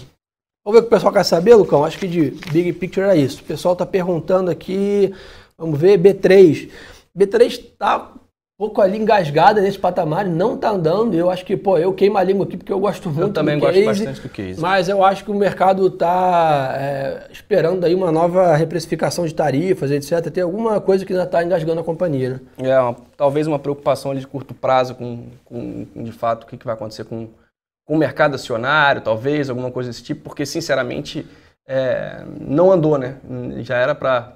Vamos 0.64 0.80
ver 0.80 0.80
o 0.80 0.82
que 0.84 0.88
o 0.88 0.90
pessoal 0.90 1.12
quer 1.12 1.26
saber, 1.26 1.56
Lucão? 1.56 1.84
Acho 1.84 2.00
que 2.00 2.08
de 2.08 2.32
Big 2.52 2.72
Picture 2.72 3.08
é 3.08 3.18
isso. 3.18 3.42
O 3.42 3.46
pessoal 3.46 3.74
está 3.74 3.86
perguntando 3.86 4.50
aqui, 4.50 5.14
vamos 5.58 5.78
ver, 5.78 6.00
B3. 6.00 6.70
B3 7.18 7.48
está 7.48 8.14
pouco 8.58 8.82
ali 8.82 8.98
engasgada 8.98 9.62
nesse 9.62 9.78
patamar, 9.78 10.26
não 10.26 10.56
está 10.56 10.72
andando. 10.72 11.14
Eu 11.14 11.30
acho 11.30 11.46
que, 11.46 11.56
pô, 11.56 11.78
eu 11.78 11.94
queimo 11.94 12.18
a 12.18 12.24
língua 12.24 12.46
aqui 12.46 12.58
porque 12.58 12.74
eu 12.74 12.80
gosto 12.80 13.10
muito 13.10 13.28
eu 13.28 13.34
também 13.34 13.56
do 13.56 13.62
gosto 13.62 13.76
case, 13.76 13.86
bastante 13.86 14.22
do 14.22 14.30
case. 14.30 14.60
Mas 14.60 14.90
eu 14.90 15.04
acho 15.04 15.24
que 15.24 15.30
o 15.30 15.36
mercado 15.36 15.86
está 15.88 16.76
é, 16.76 17.28
esperando 17.32 17.86
aí 17.86 17.94
uma 17.94 18.12
nova 18.12 18.56
reprecificação 18.56 19.28
de 19.28 19.36
tarifas, 19.36 19.92
etc. 19.92 20.32
Tem 20.32 20.44
alguma 20.44 20.82
coisa 20.82 21.06
que 21.06 21.14
ainda 21.14 21.26
está 21.26 21.44
engasgando 21.44 21.82
a 21.82 21.84
companhia, 21.84 22.30
né? 22.32 22.68
É, 22.70 22.80
uma, 22.80 22.96
talvez 23.16 23.46
uma 23.46 23.60
preocupação 23.60 24.16
de 24.16 24.26
curto 24.26 24.56
prazo 24.56 24.96
com, 24.96 25.28
com, 25.46 25.86
de 25.96 26.12
fato, 26.12 26.44
o 26.44 26.48
que, 26.48 26.58
que 26.58 26.66
vai 26.66 26.74
acontecer 26.74 27.04
com, 27.06 27.28
com 27.86 27.94
o 27.94 27.98
mercado 27.98 28.34
acionário, 28.34 29.02
talvez, 29.02 29.52
alguma 29.52 29.70
coisa 29.70 29.92
desse 29.92 30.02
tipo, 30.02 30.24
porque, 30.24 30.48
sinceramente, 30.48 31.28
é, 31.68 32.24
não 32.42 32.72
andou, 32.72 32.98
né? 32.98 33.18
Já 33.60 33.78
era 33.78 33.94
para... 33.94 34.34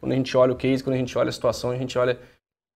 Quando 0.00 0.12
a 0.12 0.14
gente 0.14 0.34
olha 0.34 0.52
o 0.52 0.56
case, 0.56 0.82
quando 0.82 0.94
a 0.94 0.98
gente 0.98 1.18
olha 1.18 1.28
a 1.28 1.32
situação, 1.32 1.70
a 1.70 1.76
gente 1.76 1.98
olha... 1.98 2.18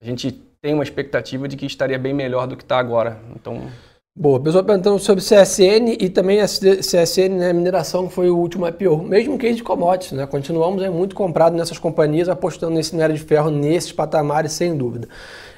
A 0.01 0.05
gente 0.05 0.33
tem 0.61 0.75
uma 0.75 0.83
expectativa 0.83 1.49
de 1.49 1.57
que 1.57 1.67
estaria 1.67 1.99
bem 1.99 2.15
melhor 2.15 2.47
do 2.47 2.57
que 2.57 2.63
está 2.63 2.79
agora. 2.79 3.21
Então. 3.35 3.69
Boa, 4.17 4.41
pessoal 4.41 4.65
perguntando 4.65 4.99
sobre 4.99 5.23
CSN 5.23 5.97
e 6.01 6.09
também 6.09 6.41
a 6.41 6.47
CSN, 6.47 7.37
né, 7.37 7.53
mineração, 7.53 8.09
que 8.09 8.15
foi 8.15 8.29
o 8.31 8.37
último 8.37 8.67
IPO. 8.67 8.99
Mesmo 8.99 9.39
case 9.39 9.57
de 9.57 9.63
commodities, 9.63 10.13
né? 10.13 10.27
Continuamos 10.27 10.83
é, 10.83 10.91
muito 10.91 11.15
comprado 11.15 11.57
nessas 11.57 11.79
companhias, 11.79 12.29
apostando 12.29 12.75
nesse 12.75 12.93
minério 12.93 13.15
de 13.15 13.23
ferro, 13.23 13.51
nesses 13.51 13.93
patamares, 13.93 14.53
sem 14.53 14.77
dúvida. 14.77 15.09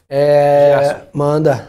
É, 0.09 0.77
Gerson, 0.79 1.07
manda. 1.13 1.69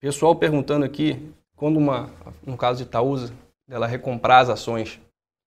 Pessoal 0.00 0.34
perguntando 0.36 0.84
aqui, 0.84 1.32
quando 1.54 1.78
uma, 1.78 2.10
no 2.44 2.56
caso 2.56 2.78
de 2.78 2.84
Itaúsa, 2.84 3.32
ela 3.68 3.86
recomprar 3.86 4.42
as 4.42 4.50
ações, 4.50 5.00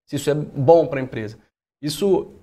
se 0.07 0.15
isso 0.15 0.29
é 0.29 0.33
bom 0.33 0.87
para 0.87 0.99
a 0.99 1.03
empresa. 1.03 1.37
Isso 1.81 2.33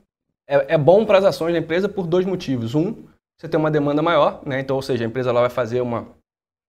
é, 0.48 0.74
é 0.74 0.78
bom 0.78 1.04
para 1.04 1.18
as 1.18 1.24
ações 1.24 1.52
da 1.52 1.58
empresa 1.58 1.88
por 1.88 2.06
dois 2.06 2.24
motivos. 2.24 2.74
Um, 2.74 2.94
você 3.38 3.48
tem 3.48 3.58
uma 3.58 3.70
demanda 3.70 4.02
maior, 4.02 4.40
né? 4.44 4.60
Então, 4.60 4.76
ou 4.76 4.82
seja, 4.82 5.04
a 5.04 5.06
empresa 5.06 5.30
ela 5.30 5.40
vai 5.40 5.50
fazer 5.50 5.80
uma, 5.80 6.06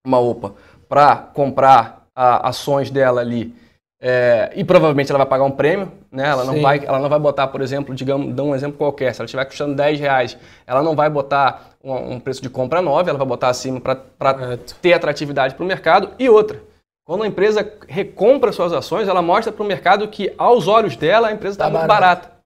uma 0.05 0.19
OPA 0.19 0.55
para 0.89 1.15
comprar 1.15 2.07
a, 2.15 2.49
ações 2.49 2.89
dela 2.91 3.21
ali 3.21 3.55
é, 3.99 4.51
e 4.55 4.63
provavelmente 4.63 5.09
ela 5.11 5.17
vai 5.17 5.27
pagar 5.27 5.43
um 5.43 5.51
prêmio, 5.51 5.91
né? 6.11 6.27
Ela 6.27 6.43
não, 6.43 6.61
vai, 6.61 6.85
ela 6.85 6.99
não 6.99 7.09
vai 7.09 7.19
botar, 7.19 7.47
por 7.47 7.61
exemplo, 7.61 7.95
digamos, 7.95 8.33
dá 8.35 8.43
um 8.43 8.53
exemplo 8.53 8.77
qualquer, 8.77 9.13
se 9.13 9.21
ela 9.21 9.25
estiver 9.25 9.45
custando 9.45 9.75
10 9.75 9.99
reais, 9.99 10.37
ela 10.67 10.83
não 10.83 10.95
vai 10.95 11.09
botar 11.09 11.71
um, 11.83 12.13
um 12.13 12.19
preço 12.19 12.41
de 12.41 12.49
compra 12.49 12.79
9, 12.79 13.09
ela 13.09 13.17
vai 13.17 13.27
botar 13.27 13.49
acima 13.49 13.81
para 13.81 14.57
ter 14.81 14.93
atratividade 14.93 15.55
para 15.55 15.63
o 15.63 15.67
mercado. 15.67 16.11
E 16.19 16.29
outra, 16.29 16.61
quando 17.07 17.23
a 17.23 17.27
empresa 17.27 17.73
recompra 17.87 18.51
suas 18.51 18.71
ações, 18.71 19.07
ela 19.07 19.21
mostra 19.21 19.51
para 19.51 19.63
o 19.63 19.67
mercado 19.67 20.07
que, 20.07 20.31
aos 20.37 20.67
olhos 20.67 20.95
dela, 20.95 21.29
a 21.29 21.31
empresa 21.31 21.55
está 21.55 21.65
tá 21.65 21.71
muito 21.71 21.87
barata. 21.87 22.36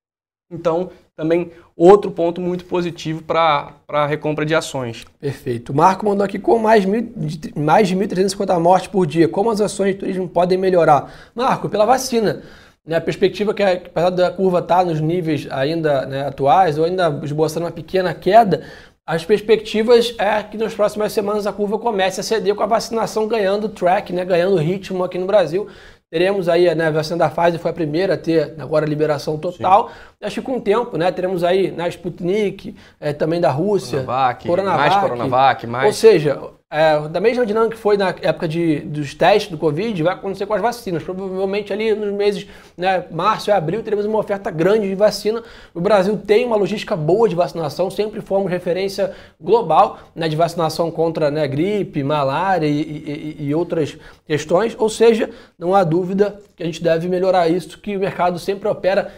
Então, 0.52 0.90
também 1.16 1.52
outro 1.78 2.12
ponto 2.12 2.42
muito 2.42 2.66
positivo 2.66 3.24
para 3.24 3.74
a 3.88 4.06
recompra 4.06 4.46
de 4.46 4.54
ações. 4.54 5.06
Perfeito. 5.20 5.72
O 5.72 5.76
Marco 5.76 6.06
mandou 6.06 6.26
aqui 6.26 6.38
com 6.38 6.58
mais, 6.60 6.84
mil, 6.84 7.10
mais 7.56 7.88
de 7.88 7.96
1.350 7.96 8.60
mortes 8.60 8.88
por 8.88 9.08
dia. 9.08 9.28
Como 9.28 9.50
as 9.50 9.62
ações 9.62 9.94
de 9.94 10.00
turismo 10.00 10.28
podem 10.28 10.58
melhorar? 10.58 11.32
Marco, 11.34 11.70
pela 11.70 11.86
vacina. 11.86 12.42
Né, 12.86 12.96
a 12.96 13.02
perspectiva 13.02 13.54
que, 13.54 13.62
apesar 13.62 14.10
da 14.10 14.32
curva 14.32 14.60
estar 14.60 14.80
tá 14.80 14.86
nos 14.86 15.00
níveis 15.00 15.48
ainda 15.52 16.06
né, 16.08 16.28
atuais, 16.28 16.80
ou 16.80 16.86
ainda 16.86 17.22
esboçando 17.24 17.66
uma 17.66 17.72
pequena 17.72 18.14
queda, 18.14 18.64
as 19.06 19.24
perspectivas 19.24 20.16
é 20.18 20.42
que 20.42 20.58
nas 20.58 20.74
próximas 20.74 21.12
semanas 21.12 21.46
a 21.46 21.54
curva 21.54 21.78
comece 21.78 22.20
a 22.20 22.24
ceder 22.24 22.56
com 22.56 22.64
a 22.64 22.68
vacinação 22.68 23.28
ganhando 23.28 23.70
track, 23.70 24.12
né, 24.12 24.26
ganhando 24.26 24.56
ritmo 24.58 25.04
aqui 25.04 25.18
no 25.18 25.28
Brasil. 25.28 25.68
Teremos 26.12 26.50
aí, 26.50 26.76
né, 26.76 26.88
a 26.88 26.92
vacina 26.92 27.20
da 27.20 27.30
Pfizer 27.30 27.58
foi 27.58 27.72
a 27.72 27.74
primeira 27.74 28.16
a 28.16 28.18
ter 28.18 28.54
agora 28.60 28.86
a 28.86 28.90
liberação 28.90 29.38
total. 29.38 29.88
Sim. 29.88 30.26
Acho 30.26 30.42
que 30.42 30.46
com 30.46 30.58
o 30.58 30.62
tempo, 30.62 30.98
né, 30.98 31.10
teremos 31.10 31.42
aí 31.42 31.72
na 31.72 31.84
né, 31.84 31.90
Sputnik, 31.90 32.76
é, 33.00 33.14
também 33.14 33.40
da 33.40 33.50
Rússia, 33.50 34.00
Coronavac, 34.00 34.46
Coronavac, 34.46 34.90
mais 34.90 35.02
Coronavac, 35.02 35.68
mais... 35.68 35.86
Ou 35.88 35.94
seja, 35.94 36.42
é, 36.72 37.06
da 37.10 37.20
mesma 37.20 37.46
dinâmica 37.46 37.76
que 37.76 37.82
foi 37.82 37.98
na 37.98 38.16
época 38.22 38.48
de, 38.48 38.80
dos 38.80 39.14
testes 39.14 39.52
do 39.52 39.58
Covid, 39.58 40.02
vai 40.02 40.14
acontecer 40.14 40.46
com 40.46 40.54
as 40.54 40.62
vacinas. 40.62 41.04
Provavelmente 41.04 41.74
ali 41.74 41.94
nos 41.94 42.14
meses 42.14 42.48
né, 42.78 43.04
março 43.12 43.50
e 43.50 43.52
abril 43.54 43.84
teremos 43.84 44.06
uma 44.06 44.18
oferta 44.18 44.50
grande 44.50 44.88
de 44.88 44.96
vacina. 44.96 45.44
O 45.74 45.82
Brasil 45.82 46.18
tem 46.18 46.46
uma 46.46 46.56
logística 46.56 46.96
boa 46.96 47.28
de 47.28 47.36
vacinação, 47.36 47.92
sempre 47.92 48.22
fomos 48.22 48.50
referência 48.50 49.12
global 49.40 50.00
né, 50.16 50.30
de 50.30 50.38
vacinação 50.38 50.90
contra 50.90 51.30
né, 51.30 51.46
gripe, 51.46 52.02
malária 52.06 52.68
e, 52.68 52.82
e, 52.82 53.36
e, 53.48 53.54
outras 53.54 53.98
questões. 54.26 54.74
Ou 54.80 54.88
seja, 54.88 55.30
não 55.60 55.76
há 55.76 55.84
dúvida 55.84 56.40
que 56.56 56.64
a 56.64 56.66
gente 56.66 56.82
deve 56.82 57.10
melhorar 57.10 57.50
isso, 57.50 57.78
que 57.80 57.98
o 57.98 58.00
mercado 58.00 58.40
sempre 58.40 58.70
opera 58.70 59.12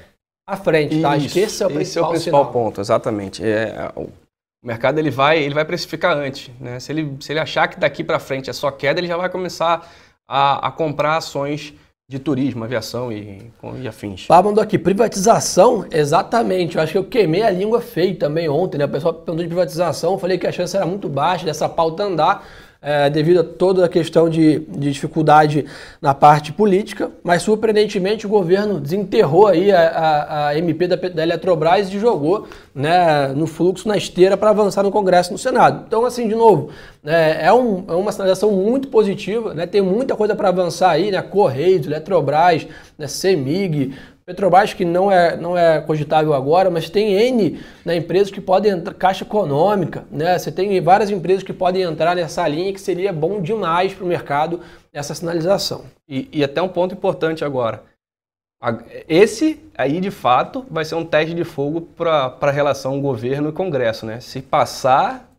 à 0.47 0.57
frente. 0.57 0.99
Tá? 0.99 1.15
Isso, 1.17 1.37
esse 1.37 1.61
é 1.61 1.67
o 1.67 1.69
principal, 1.69 1.81
esse 1.81 1.99
é 1.99 2.01
o 2.01 2.07
principal 2.07 2.45
ponto, 2.47 2.81
exatamente. 2.81 3.43
É, 3.45 3.91
o 4.63 4.67
mercado 4.67 4.97
ele 4.97 5.11
vai, 5.11 5.39
ele 5.39 5.53
vai 5.53 5.65
precificar 5.65 6.15
antes. 6.15 6.49
Né? 6.59 6.79
Se, 6.79 6.91
ele, 6.91 7.17
se 7.19 7.33
ele 7.33 7.39
achar 7.39 7.67
que 7.67 7.77
daqui 7.77 8.03
para 8.03 8.17
frente 8.17 8.49
é 8.49 8.53
só 8.53 8.71
queda, 8.71 8.99
ele 8.99 9.07
já 9.07 9.17
vai 9.17 9.29
começar 9.29 9.91
a, 10.25 10.67
a 10.67 10.71
comprar 10.71 11.17
ações 11.17 11.73
de 12.07 12.17
turismo, 12.17 12.63
aviação 12.63 13.11
e, 13.11 13.51
e 13.81 13.87
afins. 13.87 14.27
Pá, 14.27 14.41
mandou 14.41 14.63
aqui, 14.63 14.77
privatização? 14.77 15.85
Exatamente. 15.91 16.77
Eu 16.77 16.83
acho 16.83 16.93
que 16.93 16.97
eu 16.97 17.03
queimei 17.03 17.43
a 17.43 17.49
língua 17.49 17.81
feio 17.81 18.15
também 18.15 18.47
ontem, 18.47 18.77
né? 18.77 18.85
O 18.85 18.89
pessoal 18.89 19.13
perguntou 19.13 19.43
de 19.43 19.47
privatização, 19.47 20.13
eu 20.13 20.19
falei 20.19 20.37
que 20.37 20.47
a 20.47 20.51
chance 20.51 20.75
era 20.75 20.85
muito 20.85 21.09
baixa 21.09 21.45
dessa 21.45 21.67
pauta 21.67 22.03
andar 22.03 22.47
é, 22.83 23.09
devido 23.09 23.39
a 23.39 23.43
toda 23.43 23.85
a 23.85 23.89
questão 23.89 24.29
de, 24.29 24.59
de, 24.59 24.91
dificuldade 24.91 25.65
na 26.01 26.13
parte 26.13 26.51
política, 26.51 27.09
mas 27.23 27.41
surpreendentemente 27.41 28.25
o 28.25 28.29
governo 28.29 28.77
desenterrou 28.77 29.47
aí 29.47 29.71
a, 29.71 29.87
a, 29.87 30.47
a 30.49 30.57
MP 30.57 30.87
da, 30.87 30.97
da, 30.97 31.23
Eletrobras 31.23 31.87
e 31.93 31.97
jogou 31.97 32.45
né, 32.75 33.29
no 33.29 33.47
fluxo, 33.47 33.87
na 33.87 33.95
esteira, 33.95 34.35
para 34.35 34.49
avançar 34.49 34.83
no 34.83 34.91
Congresso 34.91 35.31
e 35.31 35.33
no 35.33 35.37
Senado. 35.37 35.85
Então, 35.87 36.05
assim, 36.05 36.27
de 36.27 36.35
novo, 36.35 36.71
é, 37.05 37.45
é, 37.45 37.53
um, 37.53 37.85
é 37.87 37.93
uma 37.93 38.11
sinalização 38.11 38.51
muito 38.51 38.89
positiva, 38.89 39.53
né, 39.53 39.65
tem 39.65 39.81
muita 39.81 40.13
coisa 40.13 40.35
para 40.35 40.49
avançar 40.49 40.91
aí, 40.91 41.09
né, 41.09 41.21
Correios, 41.21 41.87
Eletrobras, 41.87 42.67
né, 42.97 43.07
CEMIG, 43.07 43.93
Petrobras 44.25 44.73
que 44.73 44.85
não 44.85 45.11
é, 45.11 45.35
não 45.35 45.57
é 45.57 45.81
cogitável 45.81 46.33
agora, 46.33 46.69
mas 46.69 46.89
tem 46.89 47.13
N 47.13 47.59
né, 47.83 47.97
empresas 47.97 48.31
que 48.31 48.39
podem 48.39 48.71
entrar, 48.71 48.93
Caixa 48.93 49.25
Econômica, 49.25 50.05
né? 50.09 50.39
Você 50.39 50.49
tem 50.49 50.79
várias 50.79 51.09
empresas 51.09 51.43
que 51.43 51.51
podem 51.51 51.81
entrar 51.81 52.15
nessa 52.15 52.47
linha 52.47 52.71
que 52.71 52.79
seria 52.79 53.11
bom 53.11 53.41
demais 53.41 53.93
para 53.93 54.05
o 54.05 54.07
mercado 54.07 54.61
essa 54.93 55.13
sinalização. 55.13 55.83
E, 56.07 56.29
e 56.31 56.43
até 56.43 56.61
um 56.61 56.69
ponto 56.69 56.93
importante 56.93 57.43
agora. 57.43 57.83
Esse 59.09 59.61
aí, 59.77 59.99
de 59.99 60.09
fato, 60.09 60.65
vai 60.71 60.85
ser 60.85 60.95
um 60.95 61.03
teste 61.03 61.35
de 61.35 61.43
fogo 61.43 61.81
para 61.81 62.37
a 62.39 62.51
relação 62.51 63.01
governo 63.01 63.49
e 63.49 63.51
Congresso, 63.51 64.05
né? 64.05 64.21
Se 64.21 64.41
passar, 64.41 65.29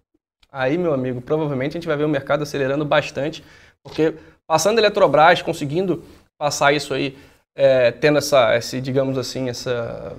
aí, 0.53 0.77
meu 0.77 0.93
amigo, 0.93 1.23
provavelmente 1.23 1.71
a 1.71 1.81
gente 1.81 1.89
vai 1.89 1.97
ver 1.97 2.05
o 2.05 2.09
mercado 2.09 2.43
acelerando 2.43 2.85
bastante, 2.85 3.43
porque 3.83 4.15
passando 4.47 4.77
a 4.77 4.83
Eletrobras, 4.83 5.41
conseguindo 5.41 6.05
passar 6.37 6.75
isso 6.75 6.93
aí 6.93 7.17
é, 7.55 7.91
tendo 7.93 8.19
essa, 8.19 8.57
esse, 8.57 8.81
digamos 8.81 9.17
assim, 9.17 9.49
essa, 9.49 10.13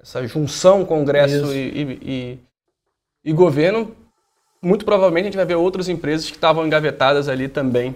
essa 0.00 0.26
junção 0.26 0.84
Congresso 0.84 1.52
e, 1.54 1.98
e, 2.02 2.38
e, 3.24 3.32
governo, 3.32 3.94
muito 4.62 4.84
provavelmente 4.84 5.24
a 5.24 5.26
gente 5.26 5.36
vai 5.36 5.44
ver 5.44 5.56
outras 5.56 5.88
empresas 5.88 6.28
que 6.28 6.36
estavam 6.36 6.66
engavetadas 6.66 7.28
ali 7.28 7.48
também 7.48 7.94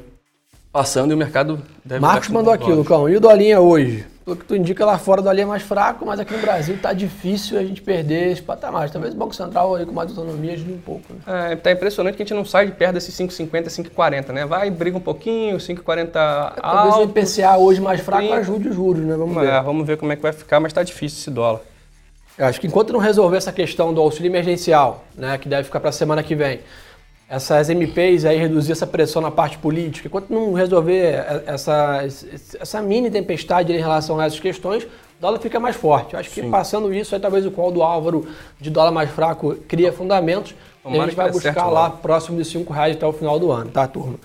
passando 0.70 1.10
e 1.10 1.14
o 1.14 1.18
mercado 1.18 1.62
deve 1.84 2.00
Marcos 2.00 2.28
mandou 2.28 2.52
aqui, 2.52 2.70
Lucão. 2.70 3.08
E 3.08 3.16
o 3.16 3.20
Dolinha 3.20 3.60
hoje? 3.60 4.06
Pelo 4.24 4.36
que 4.36 4.44
tu 4.44 4.54
indica 4.54 4.84
lá 4.86 4.98
fora, 4.98 5.20
o 5.20 5.24
Dolinha 5.24 5.42
é 5.42 5.46
mais 5.46 5.62
fraco, 5.62 6.06
mas 6.06 6.20
aqui 6.20 6.32
no 6.32 6.40
Brasil 6.40 6.78
tá 6.80 6.92
difícil 6.92 7.58
a 7.58 7.64
gente 7.64 7.82
perder 7.82 8.30
esse 8.30 8.42
patamar. 8.42 8.88
Talvez 8.88 9.14
o 9.14 9.16
Banco 9.16 9.34
Central 9.34 9.74
aí 9.74 9.84
com 9.84 9.92
mais 9.92 10.10
autonomia 10.10 10.52
ajude 10.52 10.72
um 10.72 10.78
pouco. 10.78 11.12
Né? 11.12 11.52
É, 11.52 11.56
tá 11.56 11.72
impressionante 11.72 12.16
que 12.16 12.22
a 12.22 12.24
gente 12.24 12.34
não 12.34 12.44
sai 12.44 12.66
de 12.66 12.72
perto 12.72 12.94
desses 12.94 13.14
5,50, 13.16 13.66
5,40, 13.66 14.28
né? 14.28 14.46
Vai, 14.46 14.70
briga 14.70 14.96
um 14.96 15.00
pouquinho, 15.00 15.56
5,40 15.56 16.14
é, 16.14 16.18
alto. 16.18 16.60
Talvez 16.60 16.96
o 16.96 17.02
IPCA 17.02 17.56
hoje 17.56 17.80
mais 17.80 18.00
fraco 18.00 18.32
ajude 18.32 18.68
os 18.68 18.74
juros, 18.76 19.04
né? 19.04 19.16
Vamos 19.16 19.34
ver. 19.34 19.48
É, 19.48 19.60
vamos 19.60 19.86
ver 19.86 19.96
como 19.96 20.12
é 20.12 20.16
que 20.16 20.22
vai 20.22 20.32
ficar, 20.32 20.60
mas 20.60 20.72
tá 20.72 20.82
difícil 20.84 21.18
esse 21.18 21.30
dólar. 21.30 21.60
Eu 22.38 22.46
acho 22.46 22.60
que 22.60 22.66
enquanto 22.66 22.92
não 22.92 23.00
resolver 23.00 23.36
essa 23.36 23.52
questão 23.52 23.92
do 23.92 24.00
auxílio 24.00 24.30
emergencial, 24.30 25.04
né, 25.14 25.36
que 25.36 25.48
deve 25.48 25.64
ficar 25.64 25.80
para 25.80 25.90
a 25.90 25.92
semana 25.92 26.22
que 26.22 26.34
vem, 26.34 26.60
essas 27.32 27.70
MPs 27.70 28.26
aí 28.26 28.36
reduzir 28.36 28.72
essa 28.72 28.86
pressão 28.86 29.22
na 29.22 29.30
parte 29.30 29.56
política, 29.56 30.06
enquanto 30.06 30.28
não 30.28 30.52
resolver 30.52 31.24
essa, 31.46 32.02
essa 32.60 32.82
mini 32.82 33.10
tempestade 33.10 33.72
em 33.72 33.78
relação 33.78 34.20
a 34.20 34.26
essas 34.26 34.38
questões, 34.38 34.82
o 34.82 34.88
dólar 35.18 35.38
fica 35.38 35.58
mais 35.58 35.74
forte. 35.74 36.12
Eu 36.12 36.20
acho 36.20 36.28
que 36.28 36.42
Sim. 36.42 36.50
passando 36.50 36.92
isso, 36.92 37.14
aí 37.14 37.20
talvez 37.22 37.46
o 37.46 37.50
call 37.50 37.72
do 37.72 37.82
Álvaro 37.82 38.28
de 38.60 38.68
dólar 38.68 38.90
mais 38.90 39.08
fraco 39.08 39.54
cria 39.66 39.90
fundamentos, 39.90 40.54
Tomara 40.82 40.98
e 40.98 41.00
a 41.00 41.06
gente 41.06 41.16
vai 41.16 41.30
buscar 41.30 41.54
certo, 41.54 41.70
lá 41.70 41.88
próximo 41.88 42.36
de 42.36 42.44
5 42.44 42.70
reais 42.70 42.96
até 42.96 43.06
o 43.06 43.12
final 43.14 43.38
do 43.38 43.50
ano, 43.50 43.70
tá, 43.70 43.88
turma? 43.88 44.18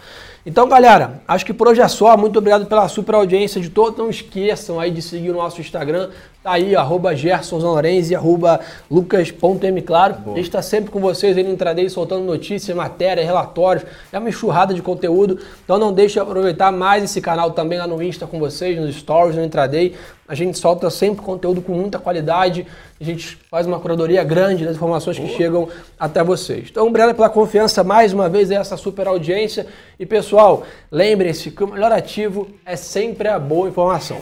Então, 0.45 0.67
galera, 0.67 1.21
acho 1.27 1.45
que 1.45 1.53
por 1.53 1.67
hoje 1.67 1.81
é 1.81 1.87
só. 1.87 2.15
Muito 2.17 2.39
obrigado 2.39 2.65
pela 2.65 2.87
super 2.87 3.15
audiência 3.15 3.59
de 3.59 3.69
todos. 3.69 3.99
Não 3.99 4.09
esqueçam 4.09 4.79
aí 4.79 4.89
de 4.89 5.01
seguir 5.01 5.29
o 5.29 5.33
nosso 5.33 5.59
Instagram. 5.59 6.09
Tá 6.47 6.53
aí, 6.53 6.77
arroba 6.77 7.13
Gerson 7.13 7.59
Zanorenzi, 7.59 8.15
arroba 8.15 8.61
lucas.mclaro. 8.89 10.15
A 10.27 10.29
gente 10.29 10.43
está 10.43 10.61
sempre 10.61 10.89
com 10.89 11.01
vocês 11.01 11.35
aí 11.35 11.43
no 11.43 11.51
Intraday, 11.51 11.89
soltando 11.89 12.23
notícias, 12.23 12.73
matérias, 12.73 13.25
relatórios. 13.25 13.85
É 14.13 14.17
uma 14.17 14.29
enxurrada 14.29 14.73
de 14.73 14.81
conteúdo. 14.81 15.39
Então 15.65 15.77
não 15.77 15.91
deixe 15.91 16.13
de 16.13 16.21
aproveitar 16.21 16.71
mais 16.71 17.03
esse 17.03 17.19
canal 17.19 17.51
também 17.51 17.77
lá 17.77 17.85
no 17.85 18.01
Insta 18.01 18.25
com 18.25 18.39
vocês, 18.39 18.79
nos 18.79 18.95
Stories, 18.95 19.35
no 19.35 19.43
Intraday. 19.43 19.93
A 20.25 20.33
gente 20.33 20.57
solta 20.57 20.89
sempre 20.89 21.21
conteúdo 21.21 21.61
com 21.61 21.73
muita 21.73 21.99
qualidade. 21.99 22.65
A 22.97 23.03
gente 23.03 23.37
faz 23.51 23.67
uma 23.67 23.81
curadoria 23.81 24.23
grande 24.23 24.63
das 24.63 24.77
informações 24.77 25.19
que 25.19 25.27
chegam 25.27 25.67
até 25.99 26.23
vocês. 26.23 26.69
Então, 26.71 26.87
obrigado 26.87 27.13
pela 27.13 27.29
confiança 27.29 27.83
mais 27.83 28.13
uma 28.13 28.29
vez, 28.29 28.49
essa 28.51 28.77
super 28.77 29.05
audiência. 29.05 29.67
E 29.99 30.05
pessoal, 30.05 30.63
lembrem-se 30.89 31.51
que 31.51 31.65
o 31.65 31.67
melhor 31.67 31.91
ativo 31.91 32.47
é 32.65 32.77
sempre 32.77 33.27
a 33.27 33.37
boa 33.37 33.67
informação. 33.67 34.21